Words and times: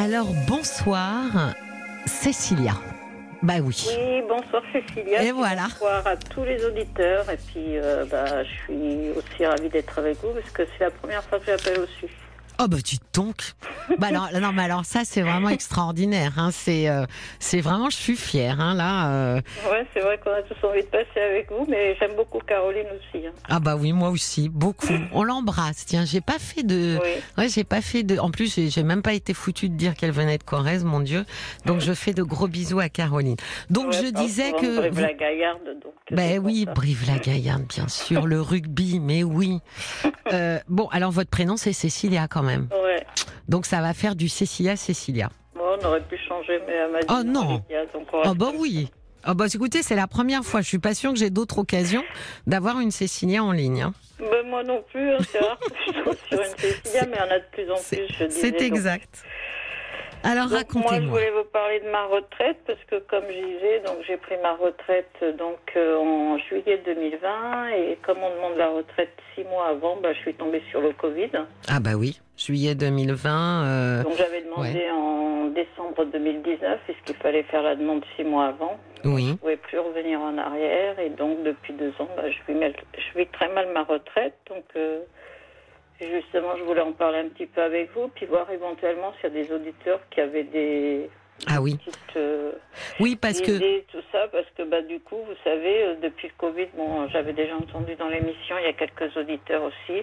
Alors 0.00 0.28
bonsoir, 0.46 1.56
Cécilia. 2.06 2.74
Bah 3.42 3.54
oui. 3.60 3.84
Oui, 3.88 4.22
bonsoir 4.28 4.62
Cécilia. 4.72 5.24
Et 5.24 5.32
voilà. 5.32 5.64
Bonsoir 5.64 6.06
à 6.06 6.16
tous 6.16 6.44
les 6.44 6.64
auditeurs. 6.64 7.28
Et 7.28 7.36
puis, 7.36 7.76
euh, 7.78 8.04
bah, 8.04 8.44
je 8.44 8.48
suis 8.48 9.10
aussi 9.16 9.44
ravie 9.44 9.68
d'être 9.68 9.98
avec 9.98 10.18
vous 10.22 10.30
parce 10.34 10.50
que 10.50 10.62
c'est 10.66 10.84
la 10.84 10.92
première 10.92 11.24
fois 11.24 11.40
que 11.40 11.46
j'appelle 11.46 11.80
aussi. 11.80 12.06
Oh 12.60 12.66
bah 12.68 12.78
tu 12.84 12.96
donc. 13.14 13.36
Bah 13.98 14.08
alors, 14.08 14.28
non 14.40 14.52
mais 14.52 14.62
alors 14.64 14.84
ça 14.84 15.00
c'est 15.04 15.22
vraiment 15.22 15.48
extraordinaire. 15.48 16.32
Hein. 16.38 16.50
C'est 16.52 16.88
euh, 16.88 17.06
c'est 17.38 17.60
vraiment 17.60 17.88
je 17.90 17.96
suis 17.96 18.16
fière 18.16 18.60
hein, 18.60 18.74
là. 18.74 19.10
euh. 19.12 19.40
Ouais, 19.70 19.86
c'est 19.94 20.00
vrai 20.00 20.18
qu'on 20.18 20.32
a 20.32 20.42
tous 20.42 20.66
envie 20.66 20.80
de 20.82 20.86
passer 20.88 21.20
avec 21.20 21.50
vous, 21.52 21.66
mais 21.68 21.96
j'aime 22.00 22.16
beaucoup 22.16 22.38
Caroline 22.40 22.86
aussi. 22.86 23.26
hein. 23.26 23.30
Ah 23.48 23.60
bah 23.60 23.76
oui 23.76 23.92
moi 23.92 24.08
aussi 24.10 24.48
beaucoup. 24.48 24.88
On 25.12 25.22
l'embrasse. 25.22 25.86
Tiens 25.86 26.04
j'ai 26.04 26.20
pas 26.20 26.38
fait 26.38 26.62
de. 26.64 26.98
Oui. 27.02 27.10
Ouais 27.36 27.48
j'ai 27.48 27.64
pas 27.64 27.80
fait 27.80 28.02
de. 28.02 28.18
En 28.18 28.30
plus 28.30 28.52
j'ai- 28.54 28.70
j'ai 28.70 28.82
même 28.82 29.02
pas 29.02 29.12
été 29.12 29.34
foutue 29.34 29.68
de 29.68 29.76
dire 29.76 29.94
qu'elle 29.94 30.10
venait 30.12 30.38
de 30.38 30.42
Corrèze 30.42 30.84
mon 30.84 31.00
Dieu. 31.00 31.24
Donc 31.64 31.80
je 31.80 31.92
fais 31.92 32.12
de 32.12 32.22
gros 32.24 32.48
bisous 32.48 32.80
à 32.80 32.88
Caroline. 32.88 33.36
Donc 33.70 33.92
Ouais, 33.92 33.98
je 34.02 34.08
disais 34.10 34.50
que. 34.52 34.78
Brive 34.78 34.92
vous- 34.94 35.00
la 35.00 35.12
Gaillarde, 35.14 35.60
donc. 35.82 35.92
c'est 36.08 36.14
Ben 36.16 36.36
pour 36.38 36.46
oui, 36.46 36.64
ça. 36.66 36.72
Brive-la-Gaillarde, 36.72 37.64
bien 37.68 37.86
sûr. 37.88 38.26
Le 38.26 38.40
rugby, 38.40 38.98
mais 39.00 39.22
oui. 39.22 39.60
Euh, 40.30 40.58
bon, 40.68 40.88
alors 40.88 41.10
votre 41.10 41.30
prénom, 41.30 41.56
c'est 41.56 41.72
Cécilia 41.72 42.28
quand 42.28 42.42
même. 42.42 42.47
Ouais. 42.56 43.04
Donc 43.48 43.66
ça 43.66 43.80
va 43.80 43.94
faire 43.94 44.14
du 44.16 44.28
Cécilia, 44.28 44.76
Cécilia. 44.76 45.30
Bon, 45.54 45.62
on 45.80 45.86
aurait 45.86 46.02
pu 46.02 46.16
changer, 46.28 46.60
mais 46.66 46.72
elle 46.74 46.92
m'a 46.92 47.00
dit. 47.00 47.06
Oh 47.10 47.22
non. 47.24 47.56
Olivia, 47.56 47.86
donc 47.92 48.06
on 48.12 48.22
Oh 48.30 48.34
bah 48.34 48.50
oui. 48.56 48.90
Oh 49.28 49.34
bah 49.34 49.46
écoutez, 49.52 49.82
c'est 49.82 49.96
la 49.96 50.06
première 50.06 50.44
fois. 50.44 50.60
Je 50.60 50.68
suis 50.68 50.78
pas 50.78 50.94
sûre 50.94 51.12
que 51.12 51.18
j'ai 51.18 51.30
d'autres 51.30 51.58
occasions 51.58 52.04
d'avoir 52.46 52.80
une 52.80 52.90
Cécilia 52.90 53.42
en 53.42 53.52
ligne. 53.52 53.82
hein. 53.82 53.92
Ben, 54.18 54.46
moi 54.46 54.62
non 54.64 54.82
plus, 54.90 55.10
hein, 55.12 55.18
c'est 55.30 55.38
rare 55.38 55.58
que 55.58 55.66
je 55.86 55.92
tombe 56.04 56.16
sur 56.28 56.38
une 56.40 56.56
Cécilia, 56.58 57.06
mais 57.06 57.16
il 57.16 57.18
y 57.18 57.22
en 57.22 57.34
a 57.34 57.38
de 57.38 57.44
plus 57.52 57.70
en 57.70 57.74
plus, 57.74 58.30
c'est 58.30 58.52
donc. 58.52 59.24
Alors 60.24 60.48
Donc, 60.48 60.50
moi, 60.50 60.60
je 60.60 60.80
racontez-moi. 60.82 61.10
voulais 61.18 61.30
vous 61.30 61.44
parler 61.52 61.80
de 61.80 61.88
ma 61.90 62.06
retraite 62.06 62.56
parce 62.66 62.82
que, 62.90 62.96
comme 63.08 63.24
je 63.28 63.44
disais, 63.44 63.80
donc 63.86 63.96
j'ai 64.06 64.16
pris 64.16 64.34
ma 64.42 64.54
retraite 64.54 65.10
donc 65.38 65.58
euh, 65.76 65.96
en 65.96 66.38
juillet 66.38 66.80
2020 66.84 67.68
et 67.68 67.98
comme 68.04 68.18
on 68.22 68.34
demande 68.36 68.56
la 68.58 68.68
retraite 68.68 69.10
six 69.34 69.44
mois 69.44 69.68
avant, 69.68 69.96
bah, 69.96 70.12
je 70.12 70.18
suis 70.18 70.34
tombée 70.34 70.62
sur 70.70 70.80
le 70.80 70.92
Covid. 70.92 71.30
Ah 71.68 71.80
bah 71.80 71.92
oui, 71.96 72.20
juillet 72.36 72.74
2020. 72.74 73.64
euh, 73.64 74.02
Donc 74.02 74.12
j'avais 74.16 74.42
demandé 74.42 74.90
en 74.90 75.46
décembre 75.46 76.04
2019 76.06 76.80
puisqu'il 76.86 77.14
fallait 77.16 77.44
faire 77.44 77.62
la 77.62 77.76
demande 77.76 78.02
six 78.16 78.24
mois 78.24 78.46
avant? 78.46 78.76
oui. 79.04 79.26
Je 79.26 79.30
ne 79.32 79.36
pouvais 79.36 79.56
plus 79.56 79.78
revenir 79.78 80.20
en 80.20 80.36
arrière 80.38 80.98
et 80.98 81.10
donc 81.10 81.42
depuis 81.44 81.72
deux 81.74 81.90
ans, 82.00 82.08
bah, 82.16 82.24
je, 82.28 82.52
vis 82.52 82.58
mal- 82.58 82.74
je 82.96 83.18
vis 83.18 83.26
très 83.28 83.48
mal 83.48 83.68
ma 83.72 83.84
retraite. 83.84 84.34
Donc 84.50 84.64
euh, 84.76 84.98
justement, 86.00 86.56
je 86.56 86.62
voulais 86.64 86.80
en 86.80 86.92
parler 86.92 87.18
un 87.18 87.28
petit 87.28 87.46
peu 87.46 87.62
avec 87.62 87.90
vous 87.94 88.08
puis 88.08 88.26
voir 88.26 88.50
éventuellement 88.50 89.12
s'il 89.14 89.34
y 89.34 89.38
a 89.40 89.42
des 89.44 89.52
auditeurs 89.52 90.00
qui 90.10 90.20
avaient 90.20 90.44
des 90.44 91.10
Ah 91.46 91.60
oui. 91.60 91.76
petites 91.76 92.16
euh, 92.16 92.52
Oui, 93.00 93.16
parce 93.16 93.40
que 93.40 93.50
idées, 93.52 93.84
tout 93.90 94.02
ça, 94.12 94.28
parce 94.28 94.46
que 94.56 94.62
bah, 94.62 94.82
du 94.82 95.00
coup, 95.00 95.16
vous 95.26 95.36
savez, 95.44 95.82
euh, 95.84 95.94
depuis 96.02 96.28
le 96.28 96.34
Covid, 96.38 96.66
bon, 96.76 97.08
j'avais 97.08 97.32
déjà 97.32 97.56
entendu 97.56 97.94
dans 97.96 98.08
l'émission, 98.08 98.56
il 98.58 98.64
y 98.64 98.68
a 98.68 98.72
quelques 98.72 99.16
auditeurs 99.16 99.62
aussi. 99.62 100.02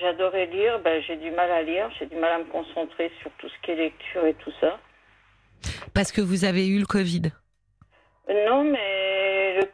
J'adorais 0.00 0.46
lire, 0.46 0.78
bah, 0.80 1.00
j'ai 1.00 1.16
du 1.16 1.30
mal 1.30 1.50
à 1.50 1.62
lire, 1.62 1.90
j'ai 1.98 2.06
du 2.06 2.16
mal 2.16 2.32
à 2.32 2.38
me 2.38 2.44
concentrer 2.44 3.10
sur 3.22 3.30
tout 3.38 3.48
ce 3.48 3.54
qui 3.62 3.70
est 3.72 3.76
lecture 3.76 4.24
et 4.26 4.34
tout 4.34 4.52
ça. 4.60 4.78
parce 5.94 6.12
que 6.12 6.20
vous 6.20 6.44
avez 6.44 6.66
eu 6.68 6.78
le 6.78 6.86
Covid? 6.86 7.22
Non, 8.28 8.64
mais 8.64 9.05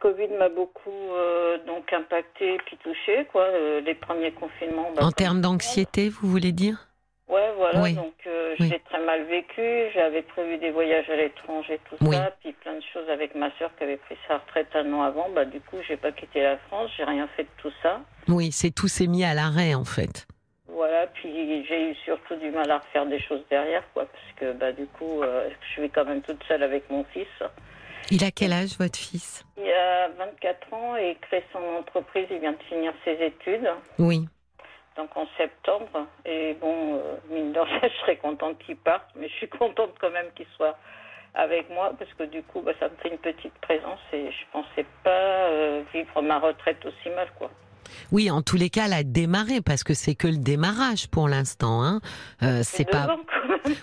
Covid 0.03 0.27
m'a 0.37 0.49
beaucoup 0.49 0.89
euh, 1.13 1.57
donc 1.65 1.91
impacté 1.93 2.57
puis 2.65 2.77
touché, 2.83 3.25
quoi. 3.31 3.43
euh, 3.43 3.79
les 3.81 3.95
premiers 3.95 4.33
confinements. 4.33 4.91
bah, 4.95 5.05
En 5.05 5.11
termes 5.11 5.39
d'anxiété, 5.39 6.09
vous 6.09 6.27
voulez 6.29 6.51
dire? 6.51 6.89
Ouais, 7.29 7.51
voilà. 7.55 7.81
Oui. 7.81 7.93
Donc, 7.93 8.13
euh, 8.27 8.53
Oui. 8.59 8.67
j'ai 8.69 8.79
très 8.81 8.99
mal 9.03 9.23
vécu. 9.23 9.61
J'avais 9.93 10.21
prévu 10.21 10.57
des 10.57 10.71
voyages 10.71 11.09
à 11.09 11.15
l'étranger, 11.15 11.79
tout 11.89 11.95
Oui. 12.01 12.15
ça. 12.17 12.31
Puis 12.41 12.51
plein 12.51 12.73
de 12.73 12.83
choses 12.93 13.09
avec 13.09 13.33
ma 13.33 13.49
sœur 13.57 13.71
qui 13.77 13.85
avait 13.85 13.95
pris 13.97 14.17
sa 14.27 14.39
retraite 14.39 14.67
un 14.75 14.91
an 14.93 15.03
avant. 15.03 15.29
Bah, 15.29 15.45
du 15.45 15.61
coup, 15.61 15.77
j'ai 15.87 15.95
pas 15.97 16.11
quitté 16.11 16.43
la 16.43 16.57
France. 16.67 16.91
J'ai 16.97 17.05
rien 17.05 17.27
fait 17.37 17.43
de 17.43 17.49
tout 17.57 17.71
ça. 17.81 18.01
Oui, 18.27 18.51
c'est 18.51 18.71
tout 18.75 18.89
s'est 18.89 19.07
mis 19.07 19.23
à 19.23 19.33
l'arrêt 19.33 19.73
en 19.73 19.85
fait. 19.85 20.27
Voilà. 20.67 21.07
Puis 21.07 21.65
j'ai 21.65 21.91
eu 21.91 21.95
surtout 22.03 22.35
du 22.35 22.51
mal 22.51 22.69
à 22.69 22.79
refaire 22.79 23.05
des 23.05 23.21
choses 23.21 23.43
derrière, 23.49 23.83
quoi. 23.93 24.05
Parce 24.05 24.31
que, 24.35 24.51
bah, 24.57 24.73
du 24.73 24.85
coup, 24.87 25.23
euh, 25.23 25.49
je 25.61 25.67
suis 25.81 25.89
quand 25.89 26.03
même 26.05 26.21
toute 26.21 26.43
seule 26.49 26.61
avec 26.61 26.89
mon 26.89 27.05
fils. 27.05 27.27
Il 28.11 28.23
a 28.23 28.31
quel 28.31 28.53
âge 28.53 28.77
votre 28.79 28.97
fils? 28.97 29.45
Il 29.57 29.69
a 29.71 30.09
24 30.17 30.73
ans 30.73 30.95
et 30.97 31.11
il 31.11 31.17
crée 31.19 31.43
son 31.51 31.59
entreprise. 31.79 32.27
Il 32.31 32.39
vient 32.39 32.51
de 32.53 32.63
finir 32.69 32.93
ses 33.05 33.13
études. 33.23 33.69
Oui. 33.99 34.27
donc 34.97 35.09
en 35.15 35.25
septembre. 35.37 36.05
Et 36.25 36.55
bon, 36.61 36.95
euh, 36.95 37.15
mine 37.29 37.51
de 37.53 37.59
rien, 37.59 37.79
je 37.83 38.01
serais 38.01 38.17
contente 38.17 38.57
qu'il 38.59 38.75
parte, 38.77 39.07
mais 39.15 39.27
je 39.29 39.33
suis 39.35 39.49
contente 39.49 39.91
quand 39.99 40.11
même 40.11 40.27
qu'il 40.35 40.45
soit 40.55 40.77
avec 41.35 41.67
moi 41.71 41.93
parce 41.97 42.13
que 42.13 42.23
du 42.23 42.43
coup, 42.43 42.61
bah, 42.61 42.73
ça 42.79 42.89
me 42.89 42.95
fait 43.01 43.09
une 43.09 43.17
petite 43.17 43.53
présence 43.61 43.99
et 44.11 44.29
je 44.31 44.45
pensais 44.51 44.85
pas 45.03 45.09
euh, 45.09 45.81
vivre 45.93 46.21
ma 46.21 46.37
retraite 46.39 46.85
aussi 46.85 47.09
mal, 47.15 47.27
quoi. 47.39 47.49
Oui, 48.11 48.29
en 48.31 48.41
tous 48.41 48.55
les 48.55 48.69
cas, 48.69 48.85
elle 48.85 48.93
a 48.93 49.03
démarré 49.03 49.61
parce 49.61 49.83
que 49.83 49.93
c'est 49.93 50.13
que 50.15 50.27
le 50.27 50.37
démarrage 50.37 51.07
pour 51.09 51.27
l'instant. 51.27 51.83
Hein. 51.83 52.01
Euh, 52.43 52.61
c'est 52.63 52.89
pas. 52.89 53.07
ans. 53.07 53.19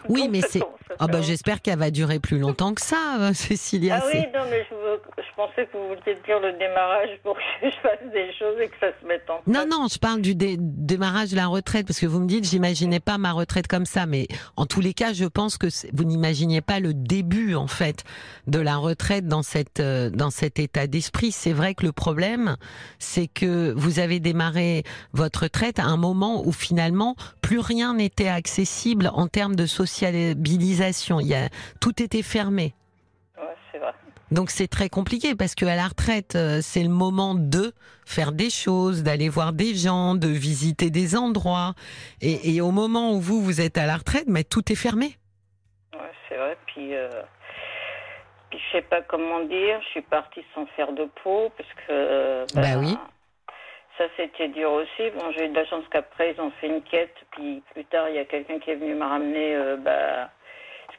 Oui, 0.09 0.29
mais 0.31 0.41
c'est- 0.43 0.63
Ah 0.99 1.07
bah 1.07 1.21
j'espère 1.23 1.63
qu'elle 1.63 1.79
va 1.79 1.91
durer 1.91 2.19
plus 2.19 2.39
longtemps 2.39 2.75
que 2.75 2.83
ça, 2.83 3.17
euh, 3.21 3.33
Cécilia. 3.35 4.01
Ah 4.03 4.07
oui, 4.13 4.21
non, 4.35 4.41
mais 4.51 4.65
je, 4.69 4.75
veux- 4.75 5.01
je 5.19 5.35
pensais 5.37 5.67
que 5.67 5.77
vous 5.77 5.89
vouliez 5.89 6.19
dire 6.27 6.41
le 6.41 6.53
démarrage 6.59 7.11
pour 7.23 7.35
que 7.35 7.41
je 7.63 7.77
fasse 7.83 8.13
des 8.13 8.33
choses 8.39 8.61
et 8.61 8.69
que 8.69 8.77
ça 8.81 8.89
se 9.01 9.07
mette 9.07 9.29
en 9.31 9.37
Non, 9.47 9.53
place. 9.53 9.67
non, 9.71 9.87
je 9.93 9.99
parle 9.99 10.21
du 10.21 10.35
dé- 10.35 10.57
démarrage 10.59 11.31
de 11.31 11.37
la 11.37 11.47
retraite 11.47 11.87
parce 11.87 12.01
que 12.01 12.07
vous 12.07 12.21
me 12.21 12.27
dites, 12.27 12.45
j'imaginais 12.45 13.01
pas 13.01 13.19
ma 13.19 13.33
retraite 13.33 13.67
comme 13.69 13.87
ça, 13.87 14.07
mais 14.07 14.27
en 14.57 14.67
tous 14.67 14.81
les 14.81 14.95
cas, 14.95 15.13
je 15.13 15.25
pense 15.27 15.57
que 15.59 15.67
vous 15.93 16.05
n'imaginiez 16.05 16.61
pas 16.61 16.81
le 16.81 16.93
début 16.95 17.55
en 17.55 17.67
fait 17.69 18.05
de 18.47 18.59
la 18.59 18.77
retraite 18.77 19.27
dans 19.27 19.43
cette 19.43 19.81
euh, 19.81 20.11
dans 20.11 20.31
cet 20.31 20.59
état 20.59 20.87
d'esprit. 20.87 21.31
C'est 21.33 21.53
vrai 21.53 21.75
que 21.75 21.85
le 21.87 21.93
problème, 21.93 22.57
c'est 22.99 23.27
que 23.29 23.73
vous 23.77 23.99
avez 23.99 24.21
démarré 24.21 24.83
votre 25.13 25.45
retraite 25.45 25.79
à 25.79 25.85
un 25.85 25.97
moment 25.97 26.47
où 26.47 26.53
finalement 26.53 27.15
plus 27.41 27.59
rien 27.61 27.95
n'était 27.95 28.29
accessible 28.29 29.11
en 29.15 29.27
termes 29.29 29.57
de 29.57 29.67
sociabilisation. 29.67 30.80
Il 31.21 31.27
y 31.27 31.35
a 31.35 31.49
tout 31.81 32.03
était 32.03 32.23
fermé. 32.23 32.75
Ouais, 33.39 33.55
c'est 33.71 33.79
vrai. 33.79 33.93
Donc 34.31 34.51
c'est 34.51 34.69
très 34.69 34.89
compliqué 34.89 35.35
parce 35.35 35.55
que 35.55 35.65
à 35.67 35.75
la 35.75 35.89
retraite, 35.89 36.37
euh, 36.37 36.61
c'est 36.63 36.83
le 36.85 36.89
moment 36.89 37.35
de 37.35 37.73
faire 38.07 38.31
des 38.33 38.49
choses, 38.51 39.03
d'aller 39.03 39.29
voir 39.29 39.53
des 39.53 39.75
gens, 39.75 40.15
de 40.15 40.29
visiter 40.29 40.91
des 40.91 41.17
endroits. 41.17 41.75
Et, 42.21 42.55
et 42.55 42.61
au 42.61 42.71
moment 42.71 43.13
où 43.13 43.21
vous, 43.21 43.41
vous 43.43 43.61
êtes 43.61 43.77
à 43.77 43.87
la 43.87 43.97
retraite, 43.97 44.27
mais 44.29 44.45
tout 44.45 44.71
est 44.71 44.77
fermé. 44.77 45.17
Ouais, 45.93 46.13
c'est 46.29 46.37
vrai. 46.37 46.57
Puis, 46.67 46.95
euh, 46.95 47.11
puis 48.51 48.61
je 48.61 48.77
sais 48.79 48.83
pas 48.83 49.03
comment 49.03 49.41
dire. 49.41 49.81
Je 49.85 49.89
suis 49.89 50.03
partie 50.03 50.45
sans 50.55 50.67
faire 50.77 50.93
de 50.93 51.07
peau 51.25 51.51
parce 51.57 51.71
que. 51.71 51.91
euh, 51.91 52.47
Bah 52.55 52.79
oui. 52.79 52.97
Ça, 53.99 54.05
c'était 54.17 54.49
dur 54.49 54.71
aussi. 54.73 55.11
Bon, 55.19 55.31
j'ai 55.37 55.45
eu 55.45 55.49
de 55.49 55.55
la 55.57 55.67
chance 55.67 55.85
qu'après, 55.91 56.33
ils 56.33 56.41
ont 56.41 56.53
fait 56.61 56.69
une 56.69 56.83
quête. 56.83 57.15
Puis 57.33 57.63
plus 57.75 57.85
tard, 57.87 58.09
il 58.09 58.15
y 58.15 58.19
a 58.19 58.25
quelqu'un 58.25 58.59
qui 58.61 58.71
est 58.71 58.77
venu 58.77 58.95
me 58.95 59.05
ramener 59.05 59.55
euh, 59.57 59.77
bah, 59.77 60.31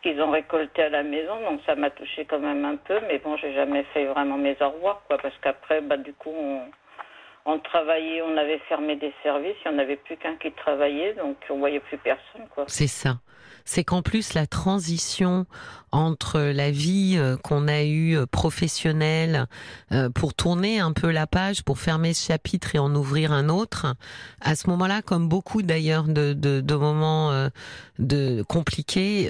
qu'ils 0.01 0.21
ont 0.21 0.31
récolté 0.31 0.83
à 0.83 0.89
la 0.89 1.03
maison. 1.03 1.39
Donc 1.49 1.61
ça 1.65 1.75
m'a 1.75 1.89
touché 1.89 2.25
quand 2.25 2.39
même 2.39 2.65
un 2.65 2.75
peu. 2.75 2.99
Mais 3.07 3.19
bon, 3.19 3.37
j'ai 3.37 3.53
jamais 3.53 3.83
fait 3.93 4.05
vraiment 4.05 4.37
mes 4.37 4.55
au 4.61 4.69
revoir, 4.69 5.01
quoi. 5.07 5.17
Parce 5.17 5.35
qu'après, 5.41 5.81
bah, 5.81 5.97
du 5.97 6.13
coup, 6.13 6.33
on, 7.45 7.59
travaillait, 7.59 8.21
on 8.21 8.37
avait 8.37 8.59
fermé 8.69 8.95
des 8.95 9.13
services. 9.23 9.55
Il 9.65 9.71
n'y 9.71 9.77
en 9.77 9.79
avait 9.79 9.97
plus 9.97 10.17
qu'un 10.17 10.35
qui 10.35 10.51
travaillait. 10.51 11.13
Donc 11.13 11.37
on 11.49 11.59
voyait 11.59 11.79
plus 11.79 11.97
personne, 11.97 12.47
quoi. 12.53 12.65
C'est 12.67 12.87
ça. 12.87 13.15
C'est 13.65 13.83
qu'en 13.83 14.01
plus 14.01 14.33
la 14.33 14.47
transition 14.47 15.45
entre 15.91 16.39
la 16.39 16.71
vie 16.71 17.15
euh, 17.17 17.35
qu'on 17.37 17.67
a 17.67 17.83
eue 17.83 18.17
euh, 18.17 18.25
professionnelle 18.25 19.47
euh, 19.91 20.09
pour 20.09 20.33
tourner 20.33 20.79
un 20.79 20.93
peu 20.93 21.11
la 21.11 21.27
page, 21.27 21.63
pour 21.63 21.79
fermer 21.79 22.13
ce 22.13 22.27
chapitre 22.27 22.75
et 22.75 22.79
en 22.79 22.93
ouvrir 22.95 23.31
un 23.31 23.49
autre, 23.49 23.95
à 24.39 24.55
ce 24.55 24.69
moment-là, 24.69 25.01
comme 25.01 25.27
beaucoup 25.27 25.61
d'ailleurs 25.61 26.05
de, 26.05 26.33
de, 26.33 26.61
de 26.61 26.75
moments 26.75 27.49
de 27.99 28.43
compliqués, 28.47 29.29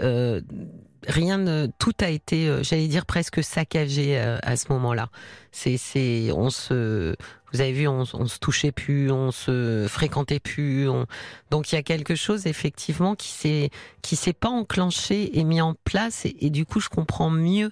rien 1.08 1.38
ne, 1.38 1.68
tout 1.80 1.94
a 2.02 2.10
été, 2.10 2.64
j'allais 2.64 2.88
dire 2.88 3.06
presque 3.06 3.44
saccagé 3.44 4.20
euh, 4.20 4.38
à 4.44 4.56
ce 4.56 4.72
moment-là. 4.72 5.10
C'est, 5.52 5.78
c'est, 5.78 6.32
on 6.32 6.50
se, 6.50 7.16
vous 7.54 7.62
avez 7.62 7.74
vu, 7.74 7.88
on, 7.88 8.04
on 8.14 8.26
se 8.26 8.40
touchait 8.40 8.72
plus, 8.72 9.12
on 9.12 9.32
se 9.32 9.88
fréquentait 9.90 10.40
plus. 10.40 10.88
On... 10.90 11.06
Donc 11.50 11.72
il 11.72 11.76
y 11.76 11.78
a 11.78 11.84
quelque 11.84 12.16
chose 12.16 12.48
effectivement 12.48 13.16
qui 13.16 13.30
s'est 13.30 13.70
qui 14.02 14.16
s'est 14.16 14.34
pas 14.34 14.50
enclenché 14.50 15.38
et 15.38 15.44
mis 15.44 15.62
en 15.62 15.76
place 15.84 16.26
et, 16.26 16.36
et 16.42 16.50
du 16.50 16.66
coup 16.66 16.80
je 16.80 16.90
comprends 16.90 17.30
mieux 17.30 17.72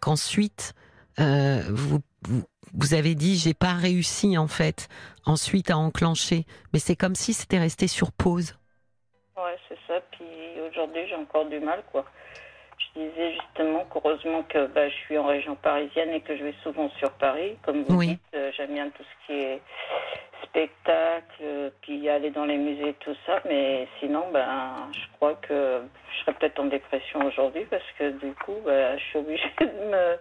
qu'ensuite 0.00 0.74
euh, 1.18 1.62
vous, 1.70 2.00
vous 2.22 2.42
vous 2.74 2.94
avez 2.94 3.14
dit 3.14 3.36
j'ai 3.36 3.54
pas 3.54 3.72
réussi 3.72 4.36
en 4.36 4.48
fait 4.48 4.88
ensuite 5.24 5.70
à 5.70 5.78
enclencher, 5.78 6.44
mais 6.72 6.78
c'est 6.78 6.96
comme 6.96 7.14
si 7.14 7.32
c'était 7.32 7.58
resté 7.58 7.86
sur 7.86 8.12
pause. 8.12 8.56
Ouais, 9.36 9.56
c'est 9.68 9.78
ça. 9.86 10.00
Puis 10.12 10.26
aujourd'hui, 10.68 11.02
j'ai 11.08 11.14
encore 11.14 11.46
du 11.46 11.60
mal, 11.60 11.82
quoi. 11.92 12.04
Je 12.78 13.00
disais 13.00 13.32
justement 13.32 13.84
qu'heureusement 13.92 14.42
que 14.44 14.66
bah, 14.66 14.88
je 14.88 14.94
suis 14.94 15.18
en 15.18 15.26
région 15.26 15.56
parisienne 15.56 16.10
et 16.10 16.20
que 16.20 16.36
je 16.36 16.44
vais 16.44 16.54
souvent 16.62 16.88
sur 16.98 17.10
Paris. 17.12 17.56
Comme 17.62 17.82
vous 17.82 18.02
dites, 18.02 18.20
euh, 18.34 18.50
j'aime 18.56 18.72
bien 18.72 18.88
tout 18.90 19.02
ce 19.02 19.26
qui 19.26 19.40
est 19.40 19.60
spectacle, 20.44 21.72
puis 21.82 22.08
aller 22.08 22.30
dans 22.30 22.44
les 22.44 22.56
musées, 22.56 22.94
tout 23.00 23.14
ça. 23.26 23.40
Mais 23.44 23.86
sinon, 24.00 24.24
ben, 24.32 24.88
je 24.92 25.16
crois 25.16 25.34
que 25.34 25.82
je 26.12 26.20
serais 26.20 26.32
peut-être 26.34 26.58
en 26.60 26.66
dépression 26.66 27.24
aujourd'hui 27.24 27.66
parce 27.68 27.90
que 27.98 28.10
du 28.10 28.32
coup, 28.34 28.56
ben, 28.64 28.98
je 28.98 29.04
suis 29.04 29.18
obligée 29.18 29.52
de 29.60 29.90
me 29.90 30.16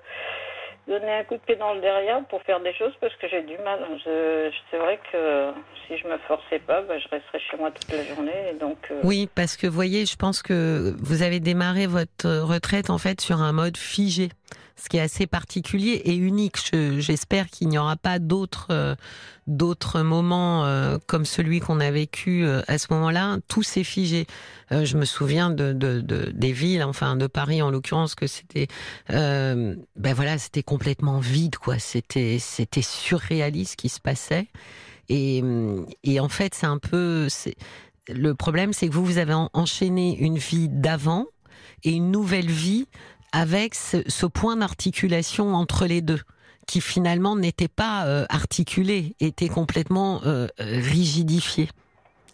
donner 0.87 1.11
un 1.11 1.23
coup 1.23 1.35
de 1.35 1.41
pied 1.41 1.55
dans 1.55 1.73
le 1.73 1.81
derrière 1.81 2.23
pour 2.25 2.41
faire 2.43 2.59
des 2.59 2.73
choses 2.73 2.93
parce 3.01 3.13
que 3.15 3.27
j'ai 3.27 3.41
du 3.41 3.57
mal. 3.59 3.79
c'est 4.03 4.77
vrai 4.77 4.99
que 5.11 5.51
si 5.87 5.97
je 5.97 6.07
me 6.07 6.17
forçais 6.19 6.59
pas, 6.59 6.81
ben, 6.81 6.99
je 6.99 7.07
resterais 7.09 7.39
chez 7.39 7.57
moi 7.57 7.71
toute 7.71 7.91
la 7.91 8.03
journée. 8.03 8.53
donc, 8.59 8.77
euh, 8.91 9.01
Oui, 9.03 9.29
parce 9.33 9.57
que 9.57 9.67
vous 9.67 9.73
voyez, 9.73 10.05
je 10.05 10.15
pense 10.15 10.41
que 10.41 10.93
vous 10.99 11.21
avez 11.23 11.39
démarré 11.39 11.87
votre 11.87 12.27
retraite 12.41 12.89
en 12.89 12.97
fait 12.97 13.21
sur 13.21 13.41
un 13.41 13.51
mode 13.51 13.77
figé 13.77 14.29
ce 14.77 14.89
qui 14.89 14.97
est 14.97 15.01
assez 15.01 15.27
particulier 15.27 16.01
et 16.05 16.15
unique. 16.15 16.57
J'espère 16.99 17.49
qu'il 17.49 17.67
n'y 17.69 17.77
aura 17.77 17.95
pas 17.95 18.19
d'autres 18.19 18.67
euh, 18.69 20.03
moments 20.03 20.65
euh, 20.65 20.97
comme 21.07 21.25
celui 21.25 21.59
qu'on 21.59 21.79
a 21.79 21.89
vécu 21.89 22.45
euh, 22.45 22.61
à 22.67 22.77
ce 22.77 22.87
moment-là. 22.91 23.39
Tout 23.47 23.63
s'est 23.63 23.83
figé. 23.83 24.27
je 24.69 24.97
me 24.97 25.05
souviens 25.05 25.49
de, 25.49 25.73
des 26.31 26.51
villes, 26.51 26.83
enfin 26.83 27.15
de 27.15 27.27
Paris 27.27 27.61
en 27.61 27.71
l'occurrence, 27.71 28.13
que 28.13 28.27
c'était 28.27 28.67
ben 29.09 29.77
voilà, 29.95 30.37
c'était 30.37 30.63
complètement 30.63 31.19
vide 31.19 31.57
quoi. 31.57 31.79
C'était 31.79 32.37
c'était 32.39 32.81
surréaliste 32.83 33.71
ce 33.71 33.77
qui 33.77 33.89
se 33.89 33.99
passait. 33.99 34.47
Et, 35.09 35.41
et 36.03 36.19
en 36.19 36.29
fait, 36.29 36.53
c'est 36.53 36.65
un 36.65 36.77
peu 36.77 37.27
le 38.09 38.35
problème, 38.35 38.73
c'est 38.73 38.87
que 38.87 38.93
vous 38.93 39.05
vous 39.05 39.17
avez 39.17 39.33
enchaîné 39.53 40.17
une 40.19 40.37
vie 40.37 40.69
d'avant 40.69 41.25
et 41.83 41.91
une 41.91 42.11
nouvelle 42.11 42.49
vie 42.49 42.87
avec 43.31 43.75
ce, 43.75 44.25
point 44.25 44.57
d'articulation 44.57 45.55
entre 45.55 45.85
les 45.85 46.01
deux 46.01 46.21
qui 46.65 46.81
finalement 46.81 47.35
n'était 47.35 47.69
pas 47.69 48.05
euh, 48.05 48.25
articulé, 48.29 49.15
était 49.21 49.47
complètement 49.47 50.21
euh, 50.25 50.47
rigidifié. 50.59 51.69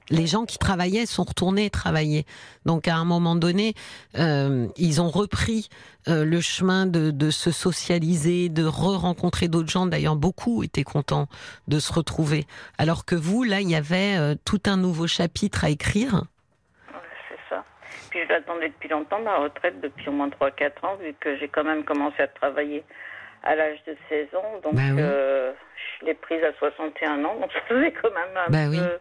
Les 0.09 0.27
gens 0.27 0.45
qui 0.45 0.57
travaillaient 0.57 1.05
sont 1.05 1.23
retournés 1.23 1.69
travailler. 1.69 2.25
Donc 2.65 2.87
à 2.87 2.97
un 2.97 3.05
moment 3.05 3.35
donné, 3.35 3.73
euh, 4.17 4.67
ils 4.75 4.99
ont 5.01 5.09
repris 5.09 5.69
le 6.05 6.41
chemin 6.41 6.85
de, 6.85 7.11
de, 7.11 7.29
se 7.29 7.51
socialiser, 7.51 8.49
de 8.49 8.65
re-rencontrer 8.65 9.47
d'autres 9.47 9.69
gens. 9.69 9.85
D'ailleurs, 9.85 10.17
beaucoup 10.17 10.61
étaient 10.61 10.83
contents 10.83 11.29
de 11.69 11.79
se 11.79 11.93
retrouver. 11.93 12.45
Alors 12.77 13.05
que 13.05 13.15
vous, 13.15 13.43
là, 13.43 13.61
il 13.61 13.69
y 13.69 13.75
avait 13.75 14.35
tout 14.43 14.61
un 14.65 14.75
nouveau 14.75 15.07
chapitre 15.07 15.63
à 15.63 15.69
écrire 15.69 16.25
puis 18.13 18.21
je 18.25 18.29
l'attendais 18.29 18.67
depuis 18.67 18.89
longtemps, 18.89 19.19
ma 19.21 19.37
retraite, 19.37 19.81
depuis 19.81 20.07
au 20.07 20.11
moins 20.11 20.29
3-4 20.29 20.85
ans, 20.85 20.95
vu 20.97 21.15
que 21.19 21.35
j'ai 21.37 21.47
quand 21.47 21.63
même 21.63 21.83
commencé 21.83 22.21
à 22.21 22.27
travailler 22.27 22.83
à 23.41 23.55
l'âge 23.55 23.79
de 23.87 23.97
16 24.07 24.35
ans. 24.35 24.59
Donc, 24.63 24.75
bah 24.75 24.81
euh, 24.99 25.51
je 25.99 26.05
l'ai 26.05 26.13
prise 26.13 26.43
à 26.43 26.53
61 26.59 27.25
ans. 27.25 27.35
Donc, 27.41 27.51
ça 27.51 27.61
faisait 27.61 27.91
quand 27.91 28.11
même 28.11 28.37
un 28.37 28.51
bah 28.51 28.69
peu. 28.69 28.99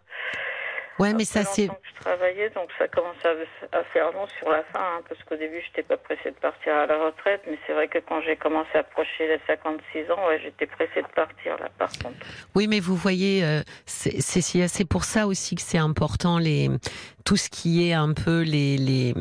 Ouais, 0.98 1.12
mais 1.14 1.24
ça 1.24 1.44
c'est. 1.44 1.66
Je 1.66 2.00
travaillais, 2.00 2.50
donc 2.50 2.68
ça 2.78 2.86
commence 2.86 3.16
à, 3.24 3.82
faire 3.92 4.12
long 4.12 4.26
sur 4.38 4.50
la 4.50 4.62
fin, 4.64 4.80
hein, 4.80 5.00
parce 5.08 5.20
qu'au 5.24 5.36
début, 5.36 5.60
je 5.60 5.68
n'étais 5.68 5.82
pas 5.82 5.96
pressée 5.96 6.30
de 6.30 6.36
partir 6.36 6.74
à 6.74 6.86
la 6.86 7.06
retraite, 7.06 7.42
mais 7.48 7.58
c'est 7.66 7.72
vrai 7.72 7.88
que 7.88 7.98
quand 7.98 8.20
j'ai 8.22 8.36
commencé 8.36 8.70
à 8.74 8.80
approcher 8.80 9.26
les 9.26 9.40
56 9.46 10.10
ans, 10.10 10.28
ouais, 10.28 10.40
j'étais 10.42 10.66
pressée 10.66 11.02
de 11.02 11.14
partir 11.14 11.56
là, 11.58 11.70
par 11.78 11.88
contre. 11.88 12.18
Oui, 12.54 12.66
mais 12.68 12.78
vous 12.78 12.94
voyez, 12.94 13.42
euh, 13.42 13.62
c'est 13.86 14.88
pour 14.88 15.04
ça 15.04 15.26
aussi 15.26 15.54
que 15.54 15.62
c'est 15.62 15.78
important 15.78 16.38
les 16.38 16.68
tout 17.24 17.36
ce 17.36 17.48
qui 17.48 17.86
est 17.86 17.92
un 17.92 18.12
peu 18.12 18.42
les, 18.42 18.76
les, 18.76 19.14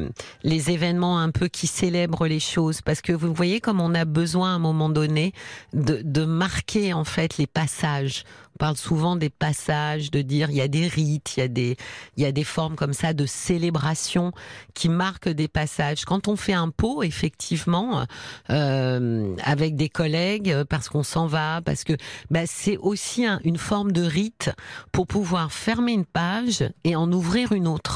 les 0.43 0.71
événements 0.71 1.19
un 1.19 1.31
peu 1.31 1.47
qui 1.47 1.67
célèbrent 1.67 2.27
les 2.27 2.39
choses 2.39 2.81
parce 2.81 3.01
que 3.01 3.13
vous 3.13 3.33
voyez 3.33 3.59
comme 3.59 3.81
on 3.81 3.93
a 3.93 4.05
besoin 4.05 4.51
à 4.51 4.55
un 4.55 4.59
moment 4.59 4.89
donné 4.89 5.33
de, 5.73 6.01
de 6.03 6.25
marquer 6.25 6.93
en 6.93 7.03
fait 7.03 7.37
les 7.37 7.47
passages 7.47 8.23
on 8.55 8.57
parle 8.57 8.77
souvent 8.77 9.15
des 9.15 9.29
passages, 9.29 10.11
de 10.11 10.21
dire 10.21 10.49
il 10.49 10.57
y 10.57 10.61
a 10.61 10.67
des 10.67 10.87
rites, 10.87 11.37
il 11.37 11.39
y 11.39 11.43
a 11.43 11.47
des, 11.47 11.77
il 12.17 12.23
y 12.23 12.25
a 12.25 12.31
des 12.31 12.43
formes 12.43 12.75
comme 12.75 12.93
ça 12.93 13.13
de 13.13 13.25
célébration 13.25 14.33
qui 14.73 14.89
marquent 14.89 15.29
des 15.29 15.47
passages. 15.47 16.03
Quand 16.05 16.27
on 16.27 16.35
fait 16.35 16.53
un 16.53 16.69
pot, 16.69 17.01
effectivement, 17.01 18.05
euh, 18.49 19.35
avec 19.43 19.75
des 19.75 19.89
collègues, 19.89 20.63
parce 20.69 20.89
qu'on 20.89 21.03
s'en 21.03 21.27
va, 21.27 21.61
parce 21.63 21.83
que 21.83 21.93
bah, 22.29 22.45
c'est 22.45 22.77
aussi 22.77 23.25
une 23.43 23.57
forme 23.57 23.93
de 23.93 24.03
rite 24.03 24.51
pour 24.91 25.07
pouvoir 25.07 25.51
fermer 25.53 25.93
une 25.93 26.05
page 26.05 26.65
et 26.83 26.95
en 26.95 27.11
ouvrir 27.11 27.53
une 27.53 27.67
autre. 27.67 27.90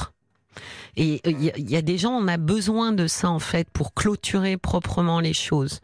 Et 0.98 1.22
il 1.26 1.42
y, 1.42 1.72
y, 1.72 1.76
a 1.76 1.82
des 1.82 1.98
gens, 1.98 2.12
on 2.12 2.28
a 2.28 2.38
besoin 2.38 2.94
de 2.94 3.08
ça 3.08 3.30
en 3.30 3.40
fait 3.40 3.70
pour 3.70 3.94
clôturer 3.94 4.58
proprement 4.58 5.20
les 5.20 5.34
choses. 5.34 5.82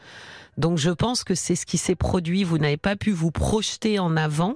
Donc 0.57 0.77
je 0.77 0.89
pense 0.89 1.23
que 1.23 1.35
c'est 1.35 1.55
ce 1.55 1.65
qui 1.65 1.77
s'est 1.77 1.95
produit. 1.95 2.43
Vous 2.43 2.57
n'avez 2.57 2.77
pas 2.77 2.95
pu 2.95 3.11
vous 3.11 3.31
projeter 3.31 3.99
en 3.99 4.15
avant 4.15 4.55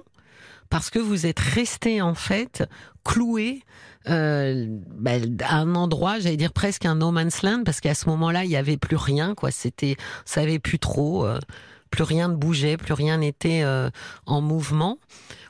parce 0.70 0.90
que 0.90 0.98
vous 0.98 1.26
êtes 1.26 1.40
resté 1.40 2.00
en 2.02 2.14
fait 2.14 2.64
cloué 3.04 3.62
euh, 4.08 4.66
bah, 4.68 5.12
à 5.44 5.56
un 5.56 5.74
endroit, 5.74 6.18
j'allais 6.18 6.36
dire 6.36 6.52
presque 6.52 6.86
un 6.86 6.96
no 6.96 7.10
man's 7.10 7.42
land, 7.42 7.62
parce 7.64 7.80
qu'à 7.80 7.94
ce 7.94 8.08
moment-là, 8.10 8.44
il 8.44 8.50
y 8.50 8.56
avait 8.56 8.76
plus 8.76 8.96
rien, 8.96 9.34
quoi. 9.34 9.50
C'était, 9.50 9.96
savait 10.24 10.58
plus 10.58 10.78
trop, 10.78 11.26
euh, 11.26 11.40
plus 11.90 12.04
rien 12.04 12.28
ne 12.28 12.36
bougeait, 12.36 12.76
plus 12.76 12.92
rien 12.92 13.18
n'était 13.18 13.62
euh, 13.64 13.90
en 14.26 14.40
mouvement. 14.40 14.98